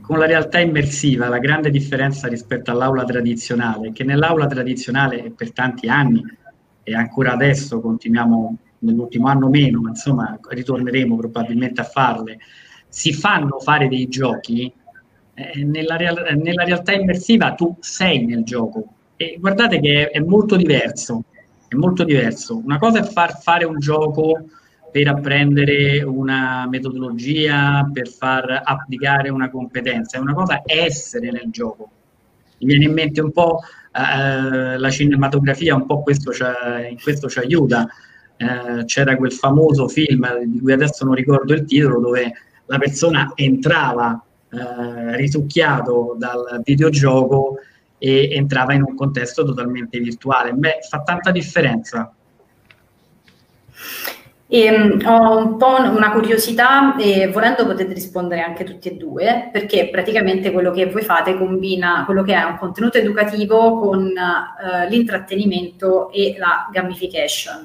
Con 0.00 0.18
la 0.18 0.26
realtà 0.26 0.60
immersiva, 0.60 1.28
la 1.28 1.38
grande 1.38 1.70
differenza 1.70 2.28
rispetto 2.28 2.70
all'aula 2.70 3.04
tradizionale 3.04 3.92
che 3.92 4.04
nell'aula 4.04 4.46
tradizionale 4.46 5.32
per 5.36 5.52
tanti 5.52 5.88
anni 5.88 6.22
e 6.82 6.94
ancora 6.94 7.32
adesso 7.32 7.80
continuiamo 7.80 8.56
nell'ultimo 8.80 9.28
anno 9.28 9.48
meno, 9.48 9.80
ma 9.80 9.90
insomma 9.90 10.38
ritorneremo 10.48 11.16
probabilmente 11.16 11.80
a 11.80 11.84
farle, 11.84 12.38
si 12.88 13.12
fanno 13.12 13.58
fare 13.58 13.88
dei 13.88 14.08
giochi 14.08 14.72
eh, 15.34 15.64
nella, 15.64 15.96
real- 15.96 16.36
nella, 16.36 16.64
realtà 16.64 16.92
immersiva 16.92 17.54
tu 17.54 17.76
sei 17.80 18.26
nel 18.26 18.42
gioco 18.42 18.94
e 19.16 19.36
guardate 19.40 19.80
che 19.80 20.10
è, 20.10 20.18
è, 20.18 20.20
molto 20.20 20.56
diverso, 20.56 21.24
è 21.68 21.74
molto 21.74 22.04
diverso. 22.04 22.60
Una 22.62 22.78
cosa 22.78 22.98
è 22.98 23.02
far 23.02 23.40
fare 23.40 23.64
un 23.64 23.78
gioco 23.78 24.44
per 24.92 25.08
apprendere 25.08 26.02
una 26.02 26.66
metodologia, 26.68 27.88
per 27.90 28.08
far 28.08 28.60
applicare 28.62 29.30
una 29.30 29.48
competenza, 29.48 30.18
è 30.18 30.20
una 30.20 30.34
cosa 30.34 30.60
essere 30.66 31.30
nel 31.30 31.48
gioco. 31.50 31.90
Mi 32.58 32.66
viene 32.66 32.84
in 32.84 32.92
mente 32.92 33.22
un 33.22 33.32
po' 33.32 33.60
eh, 33.90 34.76
la 34.76 34.90
cinematografia, 34.90 35.74
un 35.74 35.86
po' 35.86 36.02
questo 36.02 36.30
in 36.88 37.00
questo 37.02 37.28
ci 37.30 37.38
aiuta. 37.38 37.88
Eh, 38.36 38.84
c'era 38.84 39.16
quel 39.16 39.32
famoso 39.32 39.88
film 39.88 40.44
di 40.44 40.60
cui 40.60 40.72
adesso 40.72 41.06
non 41.06 41.14
ricordo 41.14 41.54
il 41.54 41.64
titolo, 41.64 41.98
dove 41.98 42.32
la 42.66 42.78
persona 42.78 43.32
entrava 43.34 44.22
eh, 44.50 45.16
risucchiato 45.16 46.16
dal 46.18 46.60
videogioco 46.62 47.56
e 47.96 48.28
entrava 48.32 48.74
in 48.74 48.82
un 48.82 48.94
contesto 48.94 49.42
totalmente 49.42 49.98
virtuale. 50.00 50.52
Beh, 50.52 50.80
fa 50.86 51.00
tanta 51.02 51.30
differenza. 51.30 52.12
E, 54.54 54.70
um, 54.70 55.00
ho 55.06 55.38
un 55.38 55.56
po' 55.56 55.80
una 55.80 56.12
curiosità 56.12 56.94
e 56.96 57.26
volendo 57.28 57.64
potete 57.64 57.94
rispondere 57.94 58.42
anche 58.42 58.64
tutti 58.64 58.90
e 58.90 58.96
due, 58.96 59.48
perché 59.50 59.88
praticamente 59.88 60.50
quello 60.50 60.70
che 60.72 60.90
voi 60.90 61.00
fate 61.00 61.38
combina 61.38 62.02
quello 62.04 62.22
che 62.22 62.34
è 62.34 62.42
un 62.44 62.58
contenuto 62.58 62.98
educativo 62.98 63.78
con 63.78 64.02
uh, 64.02 64.88
l'intrattenimento 64.90 66.10
e 66.10 66.34
la 66.36 66.68
gamification. 66.70 67.64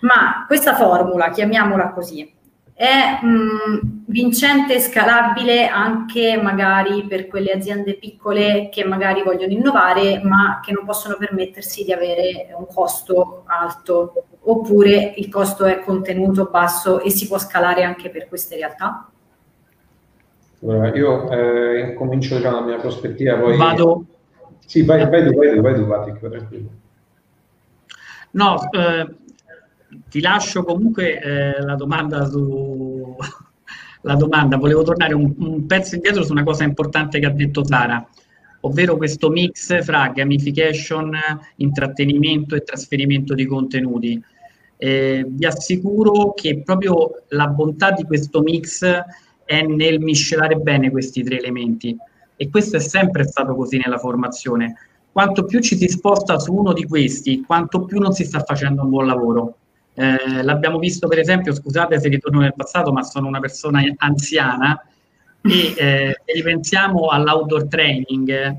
Ma 0.00 0.44
questa 0.46 0.74
formula, 0.74 1.28
chiamiamola 1.28 1.90
così, 1.90 2.32
è 2.72 3.18
mh, 3.20 3.28
mm, 3.28 3.78
vincente 4.06 4.76
e 4.76 4.80
scalabile 4.80 5.66
anche 5.66 6.40
magari 6.40 7.04
per 7.06 7.26
quelle 7.26 7.52
aziende 7.52 7.94
piccole 7.94 8.70
che 8.70 8.84
magari 8.84 9.22
vogliono 9.22 9.52
innovare 9.52 10.22
ma 10.22 10.60
che 10.64 10.72
non 10.72 10.86
possono 10.86 11.16
permettersi 11.18 11.84
di 11.84 11.92
avere 11.92 12.54
un 12.56 12.66
costo 12.72 13.44
alto 13.46 14.24
oppure 14.48 15.14
il 15.16 15.28
costo 15.28 15.64
è 15.64 15.80
contenuto 15.80 16.48
basso 16.50 17.00
e 17.00 17.10
si 17.10 17.26
può 17.26 17.38
scalare 17.38 17.82
anche 17.82 18.10
per 18.10 18.28
queste 18.28 18.56
realtà? 18.56 19.10
Allora, 20.62 20.94
io 20.94 21.30
eh, 21.30 21.94
comincio 21.94 22.36
diciamo, 22.36 22.56
dalla 22.56 22.66
mia 22.66 22.78
prospettiva 22.78 23.36
poi... 23.36 23.56
Vado... 23.56 24.04
Sì, 24.64 24.82
vai, 24.82 25.08
vai, 25.08 25.32
vai, 25.32 25.60
vai, 25.60 25.84
vai 25.84 26.18
tranquillo. 26.18 26.70
No, 28.32 28.56
eh, 28.72 29.14
ti 30.08 30.20
lascio 30.20 30.64
comunque 30.64 31.20
eh, 31.20 31.62
la 31.62 31.76
domanda 31.76 32.24
su 32.24 33.16
la 34.06 34.14
domanda, 34.14 34.56
volevo 34.56 34.82
tornare 34.82 35.14
un, 35.14 35.34
un, 35.38 35.66
pezzo 35.66 35.96
indietro 35.96 36.24
su 36.24 36.32
una 36.32 36.44
cosa 36.44 36.64
importante 36.64 37.18
che 37.18 37.26
ha 37.26 37.30
detto 37.30 37.64
Sara, 37.64 38.06
ovvero 38.60 38.96
questo 38.96 39.30
mix 39.30 39.82
fra 39.82 40.12
gamification, 40.14 41.12
intrattenimento 41.56 42.54
e 42.54 42.62
trasferimento 42.62 43.34
di 43.34 43.46
contenuti. 43.46 44.22
Eh, 44.78 45.24
vi 45.26 45.46
assicuro 45.46 46.32
che 46.34 46.62
proprio 46.62 47.22
la 47.28 47.46
bontà 47.46 47.92
di 47.92 48.04
questo 48.04 48.42
mix 48.42 48.84
è 49.44 49.62
nel 49.62 50.00
miscelare 50.00 50.56
bene 50.56 50.90
questi 50.90 51.22
tre 51.22 51.38
elementi 51.38 51.96
e 52.36 52.50
questo 52.50 52.76
è 52.76 52.80
sempre 52.80 53.24
stato 53.24 53.54
così 53.54 53.78
nella 53.78 53.98
formazione. 53.98 54.74
Quanto 55.10 55.44
più 55.46 55.60
ci 55.60 55.76
si 55.76 55.88
sposta 55.88 56.38
su 56.38 56.52
uno 56.52 56.72
di 56.74 56.84
questi, 56.84 57.40
quanto 57.40 57.84
più 57.86 57.98
non 58.00 58.12
si 58.12 58.24
sta 58.24 58.40
facendo 58.40 58.82
un 58.82 58.90
buon 58.90 59.06
lavoro 59.06 59.56
Eh, 59.98 60.42
l'abbiamo 60.42 60.78
visto 60.78 61.08
per 61.08 61.18
esempio, 61.18 61.54
scusate 61.54 61.98
se 61.98 62.08
ritorno 62.08 62.40
nel 62.40 62.52
passato, 62.54 62.92
ma 62.92 63.02
sono 63.02 63.28
una 63.28 63.40
persona 63.40 63.80
anziana 63.96 64.78
e 65.40 65.74
eh, 65.74 66.20
ripensiamo 66.34 67.08
all'outdoor 67.08 67.66
training. 67.66 68.56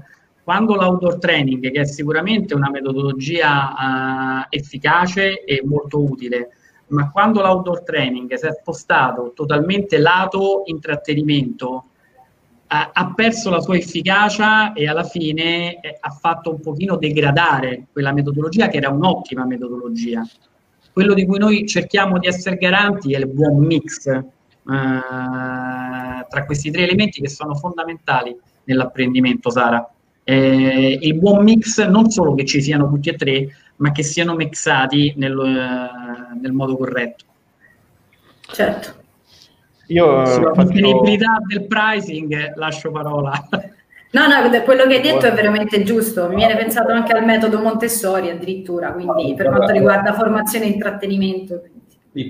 Quando 0.48 0.76
l'outdoor 0.76 1.18
training, 1.18 1.72
che 1.72 1.82
è 1.82 1.86
sicuramente 1.86 2.56
una 2.56 2.70
metodologia 2.70 4.46
eh, 4.50 4.58
efficace 4.58 5.44
e 5.44 5.62
molto 5.66 6.02
utile, 6.02 6.52
ma 6.88 7.12
quando 7.12 7.42
l'outdoor 7.42 7.84
training 7.84 8.34
si 8.36 8.46
è 8.46 8.54
spostato 8.54 9.34
totalmente 9.36 9.98
lato 9.98 10.62
intrattenimento, 10.68 11.88
ha, 12.68 13.14
perso 13.14 13.50
la 13.50 13.60
sua 13.60 13.76
efficacia 13.76 14.72
e 14.72 14.88
alla 14.88 15.04
fine 15.04 15.82
eh, 15.82 15.98
ha 16.00 16.12
fatto 16.12 16.52
un 16.52 16.62
pochino 16.62 16.96
degradare 16.96 17.88
quella 17.92 18.14
metodologia 18.14 18.70
che 18.70 18.78
era 18.78 18.88
un'ottima 18.88 19.44
metodologia. 19.44 20.26
Quello 20.94 21.14
di 21.14 21.26
cui 21.26 21.40
noi 21.40 21.68
cerchiamo 21.68 22.20
di 22.20 22.28
essere 22.28 22.56
garanti 22.56 23.14
è 23.14 23.18
il 23.18 23.28
buon 23.28 23.58
mix 23.58 24.08
eh, 24.08 24.24
tra 24.64 26.46
questi 26.46 26.72
tre 26.72 26.84
elementi 26.84 27.20
che 27.20 27.28
sono 27.28 27.54
fondamentali 27.54 28.34
nell'apprendimento, 28.64 29.50
Sara. 29.50 29.86
Eh, 30.30 30.98
il 31.00 31.16
buon 31.16 31.42
mix 31.42 31.82
non 31.88 32.10
solo 32.10 32.36
che 32.36 32.44
ci 32.44 32.62
siano 32.62 32.90
tutti 32.90 33.08
e 33.08 33.16
tre, 33.16 33.48
ma 33.78 33.94
che 33.94 34.04
siano 34.04 34.36
mixati 34.36 35.14
nel, 35.16 35.40
eh, 35.40 36.38
nel 36.42 36.52
modo 36.52 36.76
corretto. 36.76 37.24
Certo. 38.42 38.94
Io 39.88 40.26
Sulla 40.26 40.54
faccio... 40.54 40.68
sostenibilità 40.68 41.38
del 41.48 41.66
pricing 41.66 42.56
lascio 42.56 42.92
parola. 42.92 43.42
No, 44.12 44.28
no, 44.28 44.50
quello 44.66 44.86
che 44.86 44.96
hai 44.96 45.02
detto 45.02 45.28
è 45.28 45.32
veramente 45.32 45.84
giusto. 45.84 46.28
Mi 46.28 46.36
viene 46.36 46.58
pensato 46.58 46.92
anche 46.92 47.14
al 47.14 47.24
metodo 47.24 47.62
Montessori 47.62 48.30
addirittura, 48.30 48.92
quindi 48.92 49.34
per 49.34 49.48
quanto 49.48 49.72
riguarda 49.72 50.12
formazione 50.12 50.66
e 50.66 50.70
intrattenimento. 50.72 51.62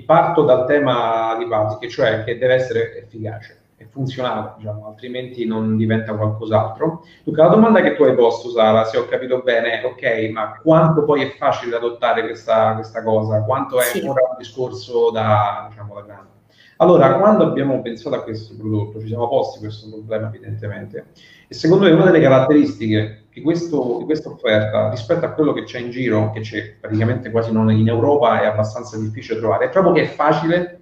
Parto 0.06 0.44
dal 0.44 0.66
tema 0.66 1.34
di 1.36 1.46
base, 1.46 1.88
cioè 1.88 2.22
che 2.22 2.38
deve 2.38 2.54
essere 2.54 2.96
efficace 2.96 3.58
funzionale, 3.86 4.54
diciamo, 4.56 4.86
altrimenti 4.86 5.44
non 5.46 5.76
diventa 5.76 6.14
qualcos'altro. 6.14 7.04
Dunque, 7.22 7.42
la 7.42 7.48
domanda 7.48 7.80
che 7.80 7.94
tu 7.94 8.02
hai 8.02 8.14
posto, 8.14 8.50
Sara, 8.50 8.84
se 8.84 8.96
ho 8.96 9.06
capito 9.06 9.40
bene, 9.40 9.82
ok, 9.84 10.30
ma 10.32 10.58
quanto 10.60 11.04
poi 11.04 11.22
è 11.22 11.36
facile 11.36 11.76
adottare 11.76 12.22
questa, 12.22 12.74
questa 12.74 13.02
cosa? 13.02 13.42
Quanto 13.42 13.78
è 13.78 13.84
sì. 13.84 14.00
ancora 14.00 14.28
un 14.30 14.36
discorso 14.38 15.10
da, 15.10 15.66
diciamo, 15.68 15.94
da 15.94 16.02
grande? 16.02 16.36
Allora, 16.80 17.14
quando 17.18 17.42
abbiamo 17.44 17.80
pensato 17.82 18.14
a 18.14 18.22
questo 18.22 18.54
prodotto, 18.56 19.00
ci 19.00 19.08
siamo 19.08 19.28
posti 19.28 19.58
questo 19.58 19.88
problema 19.88 20.28
evidentemente, 20.28 21.06
e 21.48 21.54
secondo 21.54 21.84
me 21.84 21.90
una 21.90 22.04
delle 22.04 22.20
caratteristiche 22.20 23.24
di, 23.32 23.40
questo, 23.40 23.96
di 23.98 24.04
questa 24.04 24.28
offerta 24.28 24.88
rispetto 24.88 25.24
a 25.24 25.30
quello 25.30 25.52
che 25.52 25.64
c'è 25.64 25.80
in 25.80 25.90
giro, 25.90 26.30
che 26.30 26.40
c'è 26.40 26.76
praticamente 26.80 27.32
quasi 27.32 27.52
non 27.52 27.70
in 27.72 27.88
Europa, 27.88 28.40
è 28.40 28.46
abbastanza 28.46 28.96
difficile 28.96 29.40
trovare, 29.40 29.64
è 29.64 29.70
proprio 29.70 29.92
che 29.92 30.02
è 30.02 30.06
facile 30.06 30.80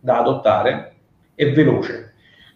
da 0.00 0.18
adottare 0.18 0.94
e 1.36 1.52
veloce. 1.52 2.11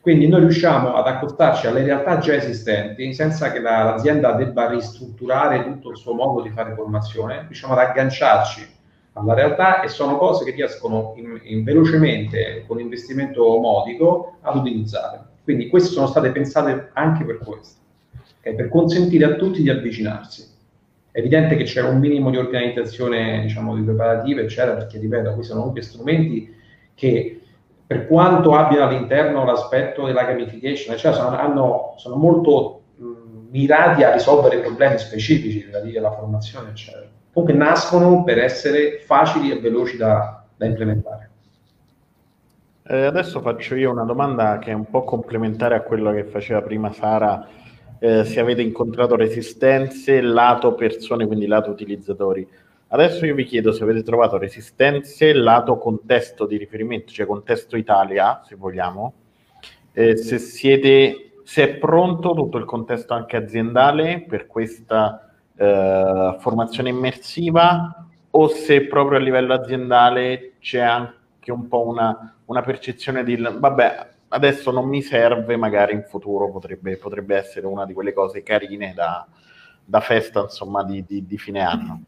Quindi 0.07 0.29
noi 0.29 0.42
riusciamo 0.42 0.95
ad 0.95 1.09
accostarci 1.09 1.66
alle 1.66 1.83
realtà 1.83 2.19
già 2.19 2.33
esistenti 2.33 3.12
senza 3.12 3.51
che 3.51 3.59
la, 3.59 3.83
l'azienda 3.83 4.35
debba 4.35 4.71
ristrutturare 4.71 5.64
tutto 5.64 5.90
il 5.90 5.97
suo 5.97 6.14
modo 6.14 6.42
di 6.42 6.51
fare 6.51 6.75
formazione, 6.75 7.42
riusciamo 7.47 7.73
ad 7.73 7.81
agganciarci 7.81 8.64
alla 9.14 9.35
realtà 9.35 9.83
e 9.83 9.88
sono 9.88 10.16
cose 10.16 10.45
che 10.45 10.53
riescono 10.53 11.14
in, 11.16 11.40
in 11.42 11.64
velocemente, 11.64 12.62
con 12.69 12.79
investimento 12.79 13.59
modico, 13.59 14.37
ad 14.42 14.55
utilizzare. 14.55 15.25
Quindi 15.42 15.66
queste 15.66 15.90
sono 15.90 16.07
state 16.07 16.31
pensate 16.31 16.90
anche 16.92 17.25
per 17.25 17.38
questo, 17.38 17.81
okay? 18.38 18.55
per 18.55 18.69
consentire 18.69 19.25
a 19.25 19.35
tutti 19.35 19.61
di 19.61 19.71
avvicinarsi. 19.71 20.47
È 21.11 21.19
evidente 21.19 21.57
che 21.57 21.64
c'è 21.64 21.83
un 21.83 21.99
minimo 21.99 22.31
di 22.31 22.37
organizzazione, 22.37 23.40
diciamo, 23.40 23.75
di 23.75 23.83
preparative, 23.83 24.42
eccetera, 24.42 24.77
perché, 24.77 25.01
ripeto, 25.01 25.35
questi 25.35 25.53
sono 25.53 25.66
tutti 25.66 25.83
strumenti 25.83 26.55
che 26.95 27.40
per 27.87 28.07
quanto 28.07 28.55
abbiano 28.55 28.87
all'interno 28.87 29.44
l'aspetto 29.44 30.07
della 30.07 30.25
gamification, 30.25 30.94
eccetera, 30.94 31.22
sono, 31.22 31.37
hanno, 31.37 31.94
sono 31.96 32.16
molto 32.16 32.83
mh, 32.96 33.05
mirati 33.51 34.03
a 34.03 34.12
risolvere 34.12 34.59
problemi 34.59 34.99
specifici 34.99 35.62
relativi 35.64 35.99
alla 35.99 36.12
formazione, 36.12 36.70
eccetera 36.70 37.14
comunque 37.37 37.53
nascono 37.53 38.25
per 38.25 38.38
essere 38.38 39.01
facili 39.05 39.51
e 39.51 39.61
veloci 39.61 39.99
da, 39.99 40.42
da 40.57 40.64
implementare. 40.64 41.31
Eh, 42.88 43.05
adesso 43.05 43.42
faccio 43.42 43.75
io 43.75 43.90
una 43.90 44.05
domanda 44.05 44.57
che 44.57 44.70
è 44.70 44.75
un 44.75 44.88
po' 44.88 45.05
complementare 45.05 45.75
a 45.75 45.83
quello 45.83 46.12
che 46.12 46.25
faceva 46.25 46.62
prima 46.62 46.90
Sara. 46.92 47.46
Eh, 47.99 48.25
se 48.25 48.40
avete 48.40 48.62
incontrato 48.62 49.16
resistenze 49.16 50.22
lato 50.22 50.75
persone, 50.75 51.27
quindi 51.27 51.46
lato 51.46 51.70
utilizzatori. 51.70 52.49
Adesso 52.96 53.26
io 53.26 53.35
vi 53.35 53.44
chiedo 53.44 53.72
se 53.72 53.82
avete 53.82 54.02
trovato 54.02 54.38
resistenze 54.38 55.35
lato 55.35 55.76
contesto 55.76 56.46
di 56.46 56.56
riferimento, 56.56 57.12
cioè 57.12 57.26
contesto 57.26 57.76
Italia, 57.76 58.40
se 58.42 58.54
vogliamo, 58.54 59.12
eh, 59.92 60.16
se 60.16 60.38
siete, 60.38 61.32
se 61.44 61.62
è 61.62 61.74
pronto 61.76 62.32
tutto 62.32 62.56
il 62.56 62.64
contesto 62.64 63.12
anche 63.12 63.37
aziendale 63.37 64.24
per 64.26 64.46
questa 64.46 65.30
eh, 65.54 66.37
formazione 66.38 66.88
immersiva 66.88 68.06
o 68.30 68.48
se 68.48 68.87
proprio 68.87 69.18
a 69.18 69.20
livello 69.20 69.52
aziendale 69.52 70.54
c'è 70.59 70.80
anche 70.80 71.52
un 71.52 71.68
po' 71.68 71.87
una, 71.87 72.38
una 72.46 72.62
percezione 72.62 73.24
di 73.24 73.37
vabbè 73.37 74.09
adesso 74.28 74.70
non 74.70 74.88
mi 74.88 75.02
serve 75.02 75.59
magari 75.59 75.92
in 75.92 76.04
futuro 76.09 76.50
potrebbe, 76.50 76.96
potrebbe 76.96 77.37
essere 77.37 77.66
una 77.66 77.85
di 77.85 77.92
quelle 77.92 78.14
cose 78.14 78.42
carine 78.42 78.94
da, 78.94 79.26
da 79.85 80.00
festa 80.00 80.40
insomma 80.40 80.82
di, 80.82 81.04
di, 81.04 81.26
di 81.26 81.37
fine 81.37 81.61
anno 81.61 82.02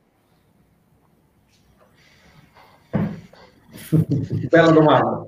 bella 4.49 4.71
domanda 4.71 5.25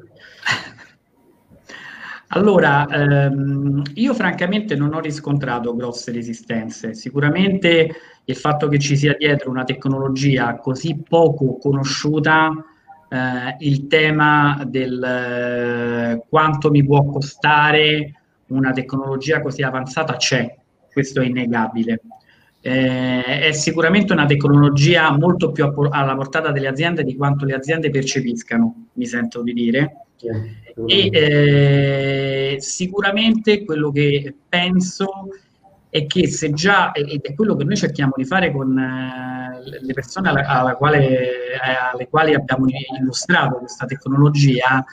allora, 2.32 2.86
ehm, 2.86 3.82
io 3.94 4.14
francamente 4.14 4.76
non 4.76 4.94
ho 4.94 5.00
riscontrato 5.00 5.74
grosse 5.74 6.12
resistenze. 6.12 6.94
Sicuramente 6.94 7.90
il 8.24 8.36
fatto 8.36 8.68
che 8.68 8.78
ci 8.78 8.96
sia 8.96 9.16
dietro 9.18 9.50
una 9.50 9.64
tecnologia 9.64 10.56
così 10.58 11.02
poco 11.08 11.56
conosciuta, 11.56 12.52
eh, 13.08 13.56
il 13.66 13.88
tema 13.88 14.62
del 14.64 15.02
eh, 15.02 16.24
quanto 16.28 16.70
mi 16.70 16.84
può 16.84 17.04
costare 17.04 18.14
una 18.46 18.70
tecnologia 18.70 19.40
così 19.40 19.62
avanzata 19.62 20.14
c'è, 20.14 20.56
questo 20.92 21.20
è 21.20 21.24
innegabile. 21.26 22.00
Eh, 22.62 23.40
è 23.40 23.52
sicuramente 23.52 24.12
una 24.12 24.26
tecnologia 24.26 25.10
molto 25.16 25.50
più 25.50 25.64
alla 25.90 26.14
portata 26.14 26.50
delle 26.50 26.68
aziende 26.68 27.04
di 27.04 27.16
quanto 27.16 27.44
le 27.44 27.54
aziende 27.54 27.90
percepiscano, 27.90 28.88
mi 28.94 29.06
sento 29.06 29.42
di 29.42 29.52
dire. 29.52 29.96
E 30.86 31.08
eh, 31.10 32.56
sicuramente 32.60 33.64
quello 33.64 33.90
che 33.90 34.34
penso 34.48 35.28
è 35.88 36.06
che 36.06 36.28
se 36.28 36.52
già, 36.52 36.92
ed 36.92 37.22
è 37.22 37.34
quello 37.34 37.56
che 37.56 37.64
noi 37.64 37.76
cerchiamo 37.76 38.12
di 38.16 38.24
fare 38.24 38.52
con 38.52 38.78
eh, 38.78 39.80
le 39.80 39.92
persone 39.92 40.28
alla, 40.28 40.46
alla 40.46 40.74
quale, 40.76 41.08
eh, 41.08 41.58
alle 41.92 42.08
quali 42.08 42.34
abbiamo 42.34 42.66
illustrato 42.98 43.56
questa 43.56 43.86
tecnologia, 43.86 44.84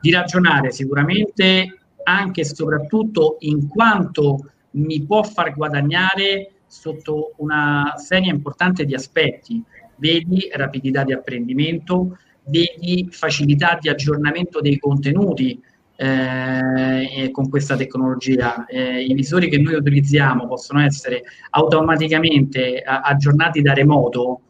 di 0.00 0.10
ragionare 0.12 0.70
sicuramente 0.70 1.80
anche 2.04 2.42
e 2.42 2.44
soprattutto 2.44 3.36
in 3.40 3.66
quanto 3.66 4.52
mi 4.72 5.04
può 5.04 5.22
far 5.22 5.54
guadagnare 5.54 6.52
sotto 6.66 7.32
una 7.38 7.94
serie 7.96 8.30
importante 8.30 8.84
di 8.84 8.94
aspetti. 8.94 9.62
Vedi 9.96 10.48
rapidità 10.52 11.04
di 11.04 11.12
apprendimento, 11.12 12.18
vedi 12.44 13.08
facilità 13.10 13.78
di 13.80 13.88
aggiornamento 13.88 14.60
dei 14.60 14.78
contenuti 14.78 15.60
eh, 15.96 17.30
con 17.32 17.48
questa 17.48 17.76
tecnologia. 17.76 18.66
Eh, 18.66 19.02
I 19.02 19.14
visori 19.14 19.48
che 19.48 19.58
noi 19.58 19.74
utilizziamo 19.74 20.46
possono 20.46 20.80
essere 20.80 21.22
automaticamente 21.50 22.82
aggiornati 22.82 23.62
da 23.62 23.72
remoto 23.72 24.40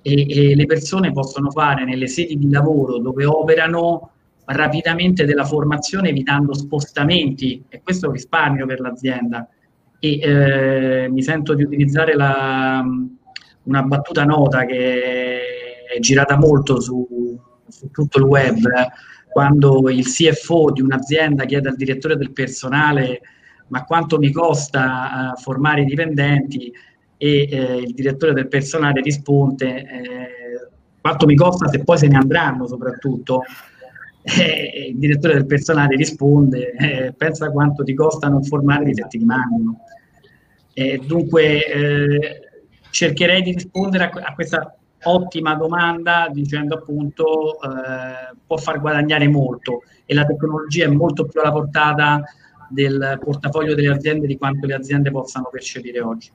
e, 0.00 0.26
e 0.28 0.54
le 0.54 0.66
persone 0.66 1.12
possono 1.12 1.50
fare 1.50 1.84
nelle 1.84 2.06
sedi 2.06 2.38
di 2.38 2.50
lavoro 2.50 2.98
dove 2.98 3.24
operano 3.24 4.10
rapidamente 4.46 5.24
della 5.24 5.44
formazione 5.44 6.10
evitando 6.10 6.54
spostamenti 6.54 7.64
e 7.68 7.80
questo 7.82 8.06
è 8.06 8.08
un 8.08 8.14
risparmio 8.14 8.66
per 8.66 8.80
l'azienda 8.80 9.48
e 10.04 10.20
eh, 10.20 11.08
mi 11.08 11.22
sento 11.22 11.54
di 11.54 11.62
utilizzare 11.62 12.14
la, 12.14 12.84
una 13.62 13.82
battuta 13.82 14.24
nota 14.24 14.66
che 14.66 15.40
è 15.94 15.98
girata 15.98 16.36
molto 16.36 16.78
su, 16.78 17.40
su 17.66 17.90
tutto 17.90 18.18
il 18.18 18.24
web, 18.24 18.68
quando 19.30 19.88
il 19.88 20.04
CFO 20.04 20.72
di 20.72 20.82
un'azienda 20.82 21.46
chiede 21.46 21.70
al 21.70 21.76
direttore 21.76 22.16
del 22.16 22.32
personale 22.32 23.20
ma 23.68 23.84
quanto 23.84 24.18
mi 24.18 24.30
costa 24.30 25.32
uh, 25.32 25.40
formare 25.40 25.80
i 25.80 25.86
dipendenti 25.86 26.70
e 27.16 27.48
eh, 27.50 27.76
il 27.78 27.94
direttore 27.94 28.34
del 28.34 28.48
personale 28.48 29.00
risponde 29.00 29.76
eh, 29.76 30.68
quanto 31.00 31.24
mi 31.24 31.34
costa 31.34 31.66
se 31.68 31.82
poi 31.82 31.96
se 31.96 32.08
ne 32.08 32.18
andranno 32.18 32.66
soprattutto. 32.66 33.42
Eh, 34.26 34.88
il 34.88 34.98
direttore 34.98 35.34
del 35.34 35.46
personale 35.46 35.96
risponde 35.96 36.72
eh, 36.72 37.12
pensa 37.12 37.50
quanto 37.50 37.84
ti 37.84 37.92
costa 37.92 38.28
non 38.28 38.42
formare 38.42 38.94
se 38.94 39.06
ti 39.06 39.18
rimangono. 39.18 39.80
dunque 41.06 41.66
eh, 41.66 42.40
cercherei 42.90 43.42
di 43.42 43.52
rispondere 43.52 44.04
a, 44.04 44.10
a 44.22 44.34
questa 44.34 44.76
ottima 45.04 45.54
domanda 45.54 46.28
dicendo 46.32 46.76
appunto 46.76 47.60
eh, 47.60 48.36
può 48.46 48.56
far 48.56 48.80
guadagnare 48.80 49.28
molto 49.28 49.82
e 50.06 50.14
la 50.14 50.24
tecnologia 50.24 50.84
è 50.84 50.88
molto 50.88 51.26
più 51.26 51.40
alla 51.40 51.52
portata 51.52 52.22
del 52.68 53.18
portafoglio 53.22 53.74
delle 53.74 53.92
aziende 53.92 54.26
di 54.26 54.36
quanto 54.36 54.66
le 54.66 54.74
aziende 54.74 55.10
possano 55.10 55.48
percepire 55.50 56.00
oggi. 56.00 56.30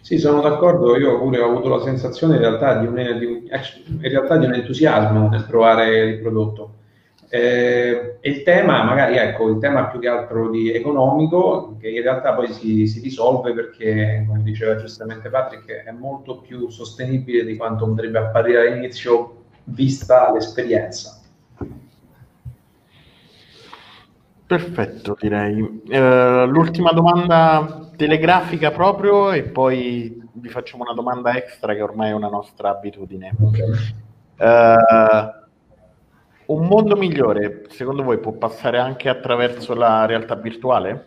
Sì, 0.00 0.18
sono 0.18 0.40
d'accordo, 0.40 0.96
io 0.96 1.18
pure 1.18 1.40
ho 1.40 1.50
avuto 1.50 1.68
la 1.68 1.82
sensazione 1.82 2.34
in 2.34 2.40
realtà 2.40 2.78
di 2.78 2.86
un, 2.86 2.94
di 3.18 3.24
un, 3.24 4.00
realtà 4.00 4.36
di 4.36 4.46
un 4.46 4.54
entusiasmo 4.54 5.28
nel 5.28 5.44
provare 5.44 5.98
il 6.06 6.20
prodotto. 6.20 6.74
Eh, 7.34 8.18
il 8.20 8.42
tema, 8.42 8.82
magari 8.82 9.16
ecco, 9.16 9.48
il 9.48 9.58
tema 9.58 9.86
più 9.86 9.98
che 10.00 10.08
altro 10.08 10.50
di 10.50 10.70
economico, 10.70 11.78
che 11.80 11.88
in 11.88 12.02
realtà 12.02 12.34
poi 12.34 12.52
si, 12.52 12.86
si, 12.86 13.00
risolve 13.00 13.54
perché, 13.54 14.22
come 14.28 14.42
diceva 14.42 14.76
giustamente 14.76 15.30
Patrick, 15.30 15.82
è 15.82 15.90
molto 15.92 16.40
più 16.40 16.68
sostenibile 16.68 17.42
di 17.46 17.56
quanto 17.56 17.86
potrebbe 17.86 18.18
apparire 18.18 18.68
all'inizio 18.68 19.44
vista 19.64 20.30
l'esperienza. 20.30 21.22
Perfetto, 24.44 25.16
direi. 25.18 25.80
Eh, 25.88 26.46
l'ultima 26.46 26.92
domanda 26.92 27.88
telegrafica 27.96 28.72
proprio 28.72 29.32
e 29.32 29.44
poi 29.44 30.22
vi 30.34 30.48
facciamo 30.50 30.82
una 30.82 30.92
domanda 30.92 31.34
extra 31.34 31.72
che 31.72 31.80
ormai 31.80 32.10
è 32.10 32.14
una 32.14 32.28
nostra 32.28 32.68
abitudine. 32.68 33.32
Okay. 33.40 33.70
Eh, 34.36 35.40
un 36.54 36.66
mondo 36.66 36.96
migliore, 36.96 37.64
secondo 37.68 38.02
voi, 38.02 38.18
può 38.18 38.32
passare 38.32 38.78
anche 38.78 39.08
attraverso 39.08 39.74
la 39.74 40.06
realtà 40.06 40.34
virtuale? 40.34 41.06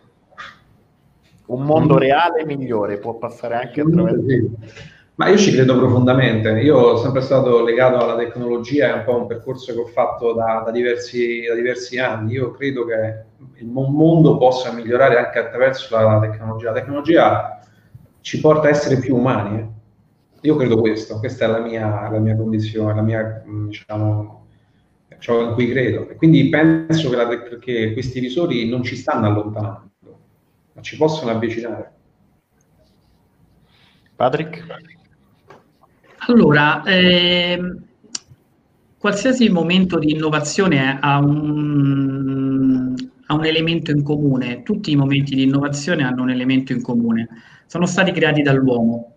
Un 1.46 1.62
mondo 1.62 1.94
mm. 1.94 1.98
reale 1.98 2.44
migliore 2.44 2.98
può 2.98 3.14
passare 3.14 3.54
anche 3.54 3.80
attraverso... 3.80 4.24
Sì. 4.26 4.94
Ma 5.16 5.28
io 5.28 5.38
ci 5.38 5.50
credo 5.50 5.78
profondamente, 5.78 6.50
io 6.60 6.78
sono 6.78 6.96
sempre 6.98 7.22
stato 7.22 7.64
legato 7.64 7.96
alla 7.96 8.16
tecnologia, 8.16 8.88
è 8.88 8.98
un 8.98 9.04
po' 9.04 9.16
un 9.16 9.26
percorso 9.26 9.72
che 9.72 9.80
ho 9.80 9.86
fatto 9.86 10.34
da, 10.34 10.62
da, 10.62 10.70
diversi, 10.70 11.42
da 11.48 11.54
diversi, 11.54 11.98
anni. 11.98 12.32
Io 12.34 12.50
credo 12.50 12.84
che 12.84 13.24
il 13.54 13.66
mondo 13.66 14.36
possa 14.36 14.72
migliorare 14.72 15.16
anche 15.16 15.38
attraverso 15.38 15.96
la, 15.96 16.18
tecnologia. 16.20 16.70
La 16.70 16.80
tecnologia 16.80 17.60
ci 18.20 18.40
porta 18.40 18.66
a 18.66 18.70
essere 18.70 18.98
più 18.98 19.16
umani. 19.16 19.58
Eh. 19.58 19.68
Io 20.42 20.56
credo 20.56 20.78
questo, 20.80 21.18
questa 21.18 21.46
è 21.46 21.48
la 21.48 21.60
mia, 21.60 22.10
la 22.10 22.18
mia 22.18 22.36
condizione, 22.36 22.94
la 22.94 23.00
mia, 23.00 23.42
diciamo, 23.46 24.35
ciò 25.26 25.42
in 25.42 25.54
cui 25.54 25.68
credo. 25.68 26.08
E 26.08 26.14
quindi 26.14 26.48
penso 26.48 27.10
che, 27.10 27.16
la, 27.16 27.26
che 27.58 27.92
questi 27.92 28.20
visori 28.20 28.68
non 28.68 28.84
ci 28.84 28.94
stanno 28.94 29.26
allontanando, 29.26 29.90
ma 30.72 30.80
ci 30.82 30.96
possono 30.96 31.32
avvicinare. 31.32 31.92
Patrick? 34.14 34.64
Allora, 36.28 36.84
ehm, 36.84 37.82
qualsiasi 38.98 39.48
momento 39.48 39.98
di 39.98 40.12
innovazione 40.12 40.96
ha 41.00 41.18
un, 41.18 42.94
ha 43.26 43.34
un 43.34 43.44
elemento 43.44 43.90
in 43.90 44.04
comune, 44.04 44.62
tutti 44.62 44.92
i 44.92 44.96
momenti 44.96 45.34
di 45.34 45.42
innovazione 45.42 46.04
hanno 46.04 46.22
un 46.22 46.30
elemento 46.30 46.72
in 46.72 46.82
comune, 46.82 47.28
sono 47.66 47.86
stati 47.86 48.12
creati 48.12 48.42
dall'uomo. 48.42 49.14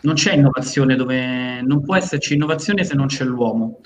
Non 0.00 0.14
c'è 0.14 0.34
innovazione 0.34 0.96
dove 0.96 1.60
non 1.60 1.82
può 1.82 1.94
esserci 1.94 2.32
innovazione 2.32 2.84
se 2.84 2.94
non 2.94 3.06
c'è 3.08 3.24
l'uomo. 3.24 3.80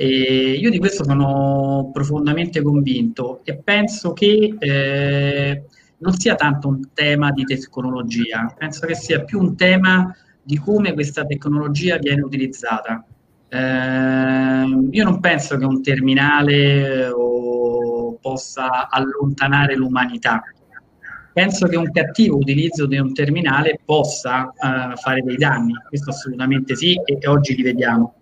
E 0.00 0.52
io 0.52 0.70
di 0.70 0.78
questo 0.78 1.02
sono 1.02 1.90
profondamente 1.92 2.62
convinto 2.62 3.40
e 3.42 3.56
penso 3.56 4.12
che 4.12 4.54
eh, 4.56 5.64
non 5.98 6.12
sia 6.12 6.36
tanto 6.36 6.68
un 6.68 6.92
tema 6.94 7.32
di 7.32 7.42
tecnologia, 7.42 8.54
penso 8.56 8.86
che 8.86 8.94
sia 8.94 9.24
più 9.24 9.40
un 9.40 9.56
tema 9.56 10.14
di 10.40 10.56
come 10.56 10.92
questa 10.92 11.24
tecnologia 11.24 11.98
viene 11.98 12.22
utilizzata. 12.22 13.04
Eh, 13.48 14.88
io 14.88 15.02
non 15.04 15.18
penso 15.18 15.56
che 15.56 15.64
un 15.64 15.82
terminale 15.82 17.08
o, 17.08 18.16
possa 18.20 18.88
allontanare 18.88 19.74
l'umanità. 19.74 20.44
Penso 21.32 21.66
che 21.66 21.76
un 21.76 21.90
cattivo 21.90 22.36
utilizzo 22.36 22.86
di 22.86 22.98
un 22.98 23.12
terminale 23.12 23.80
possa 23.84 24.46
eh, 24.46 24.94
fare 24.94 25.22
dei 25.22 25.36
danni, 25.36 25.72
questo 25.88 26.10
assolutamente 26.10 26.76
sì, 26.76 26.94
e 27.04 27.26
oggi 27.26 27.56
li 27.56 27.64
vediamo. 27.64 28.14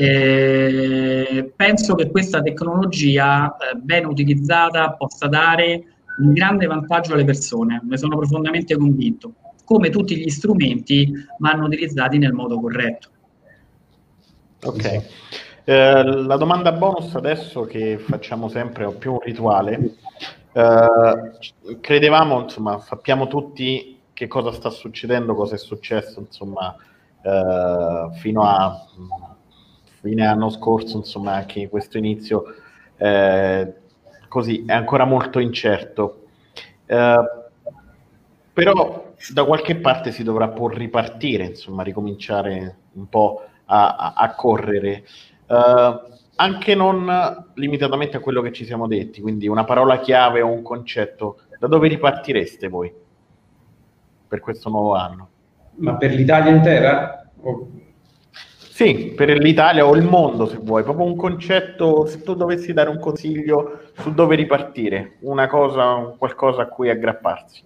Eh, 0.00 1.52
penso 1.56 1.96
che 1.96 2.08
questa 2.08 2.40
tecnologia 2.40 3.56
eh, 3.56 3.74
ben 3.74 4.06
utilizzata 4.06 4.92
possa 4.92 5.26
dare 5.26 5.82
un 6.20 6.32
grande 6.32 6.66
vantaggio 6.66 7.14
alle 7.14 7.24
persone, 7.24 7.82
ne 7.82 7.96
sono 7.96 8.16
profondamente 8.16 8.76
convinto 8.76 9.32
come 9.64 9.90
tutti 9.90 10.16
gli 10.16 10.30
strumenti 10.30 11.12
vanno 11.38 11.66
utilizzati 11.66 12.16
nel 12.16 12.32
modo 12.32 12.60
corretto. 12.60 13.08
Ok. 14.62 15.02
Eh, 15.64 16.02
la 16.04 16.36
domanda 16.36 16.72
bonus 16.72 17.14
adesso 17.16 17.64
che 17.64 17.98
facciamo 17.98 18.48
sempre 18.48 18.86
è 18.86 18.94
più 18.94 19.12
un 19.12 19.20
rituale. 19.20 19.96
Eh, 20.52 21.78
credevamo, 21.80 22.40
insomma, 22.42 22.78
sappiamo 22.78 23.26
tutti 23.26 24.00
che 24.14 24.26
cosa 24.26 24.52
sta 24.52 24.70
succedendo, 24.70 25.34
cosa 25.34 25.56
è 25.56 25.58
successo, 25.58 26.20
insomma, 26.20 26.74
eh, 27.20 28.08
fino 28.14 28.44
a 28.44 28.86
fine 30.00 30.26
anno 30.26 30.50
scorso, 30.50 30.96
insomma, 30.96 31.34
anche 31.34 31.68
questo 31.68 31.98
inizio, 31.98 32.44
eh, 32.96 33.72
così 34.28 34.64
è 34.66 34.72
ancora 34.72 35.04
molto 35.04 35.38
incerto. 35.38 36.24
Eh, 36.86 37.30
però 38.52 39.12
da 39.32 39.44
qualche 39.44 39.76
parte 39.76 40.10
si 40.10 40.22
dovrà 40.22 40.48
pur 40.48 40.74
ripartire, 40.74 41.44
insomma, 41.44 41.82
ricominciare 41.82 42.76
un 42.92 43.08
po' 43.08 43.42
a, 43.66 43.96
a, 43.96 44.12
a 44.14 44.34
correre. 44.34 45.04
Uh, 45.46 46.16
anche 46.36 46.74
non 46.74 47.50
limitatamente 47.54 48.16
a 48.16 48.20
quello 48.20 48.42
che 48.42 48.52
ci 48.52 48.64
siamo 48.64 48.86
detti, 48.86 49.20
quindi 49.20 49.48
una 49.48 49.64
parola 49.64 49.98
chiave 49.98 50.40
o 50.40 50.50
un 50.50 50.62
concetto, 50.62 51.38
da 51.58 51.66
dove 51.66 51.88
ripartireste 51.88 52.68
voi 52.68 52.92
per 54.28 54.40
questo 54.40 54.68
nuovo 54.68 54.94
anno? 54.94 55.28
Ma 55.76 55.96
per 55.96 56.12
l'Italia 56.12 56.52
intera? 56.52 57.30
O... 57.40 57.68
Sì, 58.78 59.12
per 59.16 59.28
l'Italia 59.38 59.84
o 59.84 59.96
il 59.96 60.04
mondo 60.04 60.46
se 60.46 60.56
vuoi, 60.62 60.84
proprio 60.84 61.04
un 61.04 61.16
concetto, 61.16 62.06
se 62.06 62.22
tu 62.22 62.34
dovessi 62.34 62.72
dare 62.72 62.88
un 62.88 63.00
consiglio 63.00 63.80
su 63.94 64.14
dove 64.14 64.36
ripartire, 64.36 65.16
una 65.22 65.48
cosa, 65.48 66.14
qualcosa 66.16 66.62
a 66.62 66.68
cui 66.68 66.88
aggrapparsi. 66.88 67.64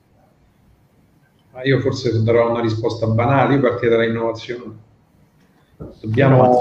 Io 1.64 1.80
forse 1.80 2.22
darò 2.22 2.50
una 2.50 2.62
risposta 2.62 3.06
banale, 3.08 3.56
io 3.56 3.60
partirei 3.60 3.98
dall'innovazione. 3.98 4.74
Dobbiamo 6.00 6.60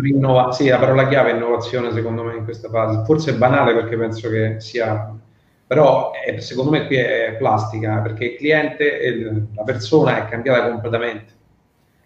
rinnovare, 0.00 0.52
sì, 0.52 0.68
la 0.68 0.78
parola 0.78 1.08
chiave 1.08 1.32
è 1.32 1.34
innovazione 1.34 1.90
secondo 1.90 2.22
me 2.22 2.36
in 2.36 2.44
questa 2.44 2.68
fase. 2.68 3.02
Forse 3.04 3.32
è 3.32 3.36
banale 3.36 3.74
perché 3.74 3.96
penso 3.96 4.28
che 4.28 4.60
sia, 4.60 5.12
però 5.66 6.12
è, 6.12 6.38
secondo 6.38 6.70
me 6.70 6.86
qui 6.86 6.94
è 6.98 7.34
plastica 7.36 7.98
perché 7.98 8.26
il 8.26 8.36
cliente, 8.36 9.48
la 9.56 9.64
persona 9.64 10.24
è 10.24 10.30
cambiata 10.30 10.68
completamente, 10.68 11.32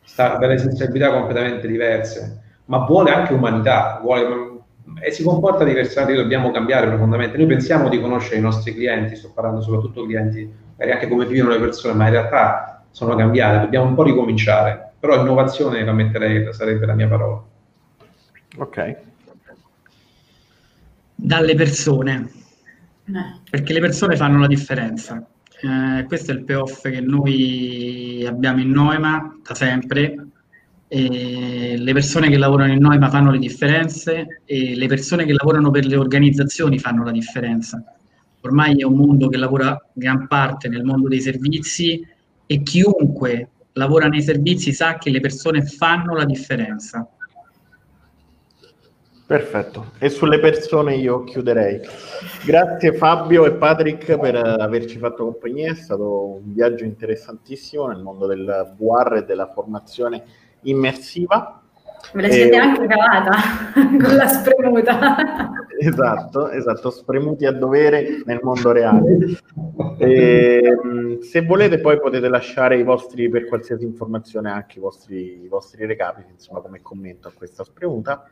sta 0.04 0.36
delle 0.38 0.58
sensibilità 0.58 1.10
completamente 1.10 1.66
diverse, 1.66 2.40
ma 2.66 2.78
vuole 2.78 3.10
anche 3.10 3.32
umanità, 3.32 4.00
vuole, 4.02 4.50
e 5.00 5.10
si 5.10 5.22
comporta 5.22 5.64
diversamente, 5.64 6.20
dobbiamo 6.20 6.50
cambiare 6.50 6.86
profondamente. 6.88 7.36
Noi 7.36 7.46
pensiamo 7.46 7.88
di 7.88 8.00
conoscere 8.00 8.36
i 8.36 8.40
nostri 8.40 8.74
clienti, 8.74 9.16
sto 9.16 9.30
parlando 9.32 9.60
soprattutto 9.60 10.04
clienti 10.04 10.60
magari 10.76 10.92
anche 10.92 11.08
come 11.08 11.26
vivono 11.26 11.54
le 11.54 11.60
persone, 11.60 11.94
ma 11.94 12.06
in 12.06 12.12
realtà 12.12 12.84
sono 12.90 13.14
cambiate, 13.14 13.60
dobbiamo 13.60 13.86
un 13.86 13.94
po' 13.94 14.02
ricominciare. 14.02 14.92
Però 14.98 15.20
innovazione 15.20 15.84
la 15.84 15.92
metterei, 15.92 16.52
sarebbe 16.52 16.86
la 16.86 16.94
mia 16.94 17.08
parola. 17.08 17.42
Ok. 18.58 18.96
Dalle 21.14 21.54
persone, 21.54 22.30
eh. 23.06 23.40
perché 23.48 23.72
le 23.72 23.80
persone 23.80 24.16
fanno 24.16 24.38
la 24.38 24.46
differenza. 24.46 25.24
Eh, 25.62 26.05
questo 26.07 26.33
è 26.33 26.35
il 26.35 26.44
payoff 26.44 26.88
che 26.88 27.01
noi 27.01 28.25
abbiamo 28.27 28.61
in 28.61 28.70
Noema 28.70 29.38
da 29.42 29.55
sempre. 29.55 30.27
E 30.88 31.77
le 31.79 31.92
persone 31.94 32.29
che 32.29 32.37
lavorano 32.37 32.72
in 32.72 32.81
Noema 32.81 33.09
fanno 33.09 33.31
le 33.31 33.38
differenze 33.38 34.42
e 34.44 34.77
le 34.77 34.87
persone 34.87 35.25
che 35.25 35.33
lavorano 35.33 35.71
per 35.71 35.87
le 35.87 35.96
organizzazioni 35.96 36.79
fanno 36.79 37.02
la 37.04 37.13
differenza 37.13 37.83
ormai 38.42 38.77
è 38.79 38.85
un 38.85 38.94
mondo 38.94 39.29
che 39.29 39.37
lavora 39.37 39.79
gran 39.92 40.27
parte 40.27 40.69
nel 40.69 40.85
mondo 40.85 41.08
dei 41.08 41.21
servizi 41.21 42.04
e 42.46 42.63
chiunque 42.63 43.50
lavora 43.73 44.08
nei 44.08 44.23
servizi 44.23 44.73
sa 44.73 44.98
che 44.98 45.10
le 45.10 45.21
persone 45.21 45.63
fanno 45.63 46.15
la 46.15 46.25
differenza. 46.25 47.08
Perfetto, 49.33 49.92
e 49.98 50.10
sulle 50.10 50.38
persone 50.38 50.94
io 50.96 51.24
chiuderei. 51.24 51.80
Grazie 52.44 52.92
Fabio 52.92 53.46
e 53.46 53.52
Patrick 53.52 54.18
per 54.18 54.37
averci 54.37 54.98
fatto 54.98 55.24
compagnia, 55.24 55.72
è 55.72 55.74
stato 55.74 56.35
un 56.35 56.52
viaggio 56.52 56.85
interessantissimo 56.85 57.87
nel 57.87 58.02
mondo 58.02 58.26
del 58.26 58.74
VR 58.76 59.14
e 59.14 59.24
della 59.24 59.46
formazione 59.46 60.22
immersiva. 60.64 61.62
Me 62.12 62.20
la 62.20 62.28
siete 62.28 62.56
e... 62.56 62.58
anche 62.58 62.87
cavata 62.87 63.38
con 63.74 64.16
la 64.16 64.28
spremuta. 64.28 65.16
Esatto, 65.87 66.50
esatto, 66.50 66.90
spremuti 66.90 67.46
a 67.46 67.52
dovere 67.52 68.22
nel 68.24 68.40
mondo 68.42 68.72
reale. 68.72 69.38
E, 69.98 70.60
ehm, 70.64 71.18
se 71.20 71.42
volete 71.42 71.80
poi 71.80 71.98
potete 71.98 72.28
lasciare 72.28 72.78
i 72.78 72.83
vostri, 72.83 73.28
per 73.28 73.46
qualsiasi 73.46 73.85
informazione, 73.85 74.50
anche 74.50 74.78
i 74.78 74.80
vostri, 74.80 75.42
i 75.42 75.48
vostri 75.48 75.87
recapiti, 75.87 76.33
insomma, 76.33 76.60
come 76.60 76.80
commento 76.83 77.28
a 77.28 77.33
questa 77.35 77.64
spremuta. 77.64 78.28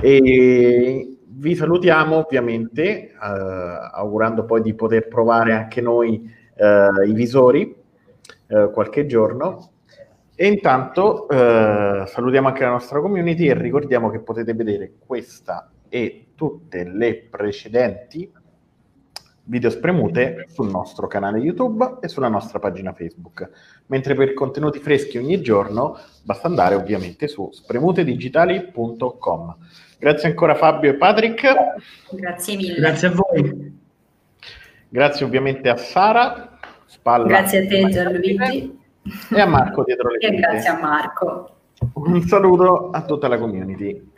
E 0.00 1.16
vi 1.24 1.54
salutiamo 1.54 2.16
ovviamente, 2.16 2.82
eh, 2.82 3.16
augurando 3.92 4.44
poi 4.44 4.62
di 4.62 4.74
poter 4.74 5.08
provare 5.08 5.52
anche 5.52 5.80
noi 5.80 6.30
eh, 6.54 7.06
i 7.06 7.12
visori 7.12 7.74
eh, 8.48 8.70
qualche 8.72 9.06
giorno. 9.06 9.70
E 10.34 10.46
intanto 10.46 11.28
eh, 11.30 12.04
salutiamo 12.06 12.48
anche 12.48 12.62
la 12.62 12.70
nostra 12.70 13.00
community 13.00 13.48
e 13.48 13.54
ricordiamo 13.54 14.10
che 14.10 14.20
potete 14.20 14.52
vedere 14.52 14.92
questa 14.98 15.70
e 15.88 16.25
tutte 16.36 16.84
le 16.84 17.16
precedenti 17.16 18.30
video 19.48 19.70
spremute 19.70 20.46
sul 20.48 20.70
nostro 20.70 21.06
canale 21.06 21.38
YouTube 21.38 21.98
e 22.00 22.08
sulla 22.08 22.28
nostra 22.28 22.58
pagina 22.58 22.92
Facebook. 22.92 23.48
Mentre 23.86 24.14
per 24.14 24.34
contenuti 24.34 24.78
freschi 24.78 25.18
ogni 25.18 25.40
giorno 25.40 25.98
basta 26.22 26.48
andare 26.48 26.74
ovviamente 26.74 27.28
su 27.28 27.50
spremutedigitali.com. 27.52 29.56
Grazie 29.98 30.28
ancora 30.28 30.54
Fabio 30.54 30.90
e 30.90 30.94
Patrick. 30.94 31.54
Grazie 32.10 32.56
mille. 32.56 32.74
Grazie 32.74 33.08
a 33.08 33.12
voi. 33.12 33.74
Grazie 34.88 35.24
ovviamente 35.24 35.68
a 35.68 35.76
Sara. 35.76 36.58
Spalla 36.86 37.26
Grazie 37.26 37.64
a 37.64 37.66
te 37.66 37.88
Gianluigi. 37.88 38.78
E 39.32 39.40
a 39.40 39.46
Marco 39.46 39.84
dietro 39.84 40.10
le 40.10 40.18
quinte. 40.18 40.36
E 40.36 40.40
grazie 40.40 40.70
a 40.70 40.80
Marco. 40.80 41.50
Un 41.94 42.22
saluto 42.22 42.90
a 42.90 43.04
tutta 43.04 43.28
la 43.28 43.38
community. 43.38 44.12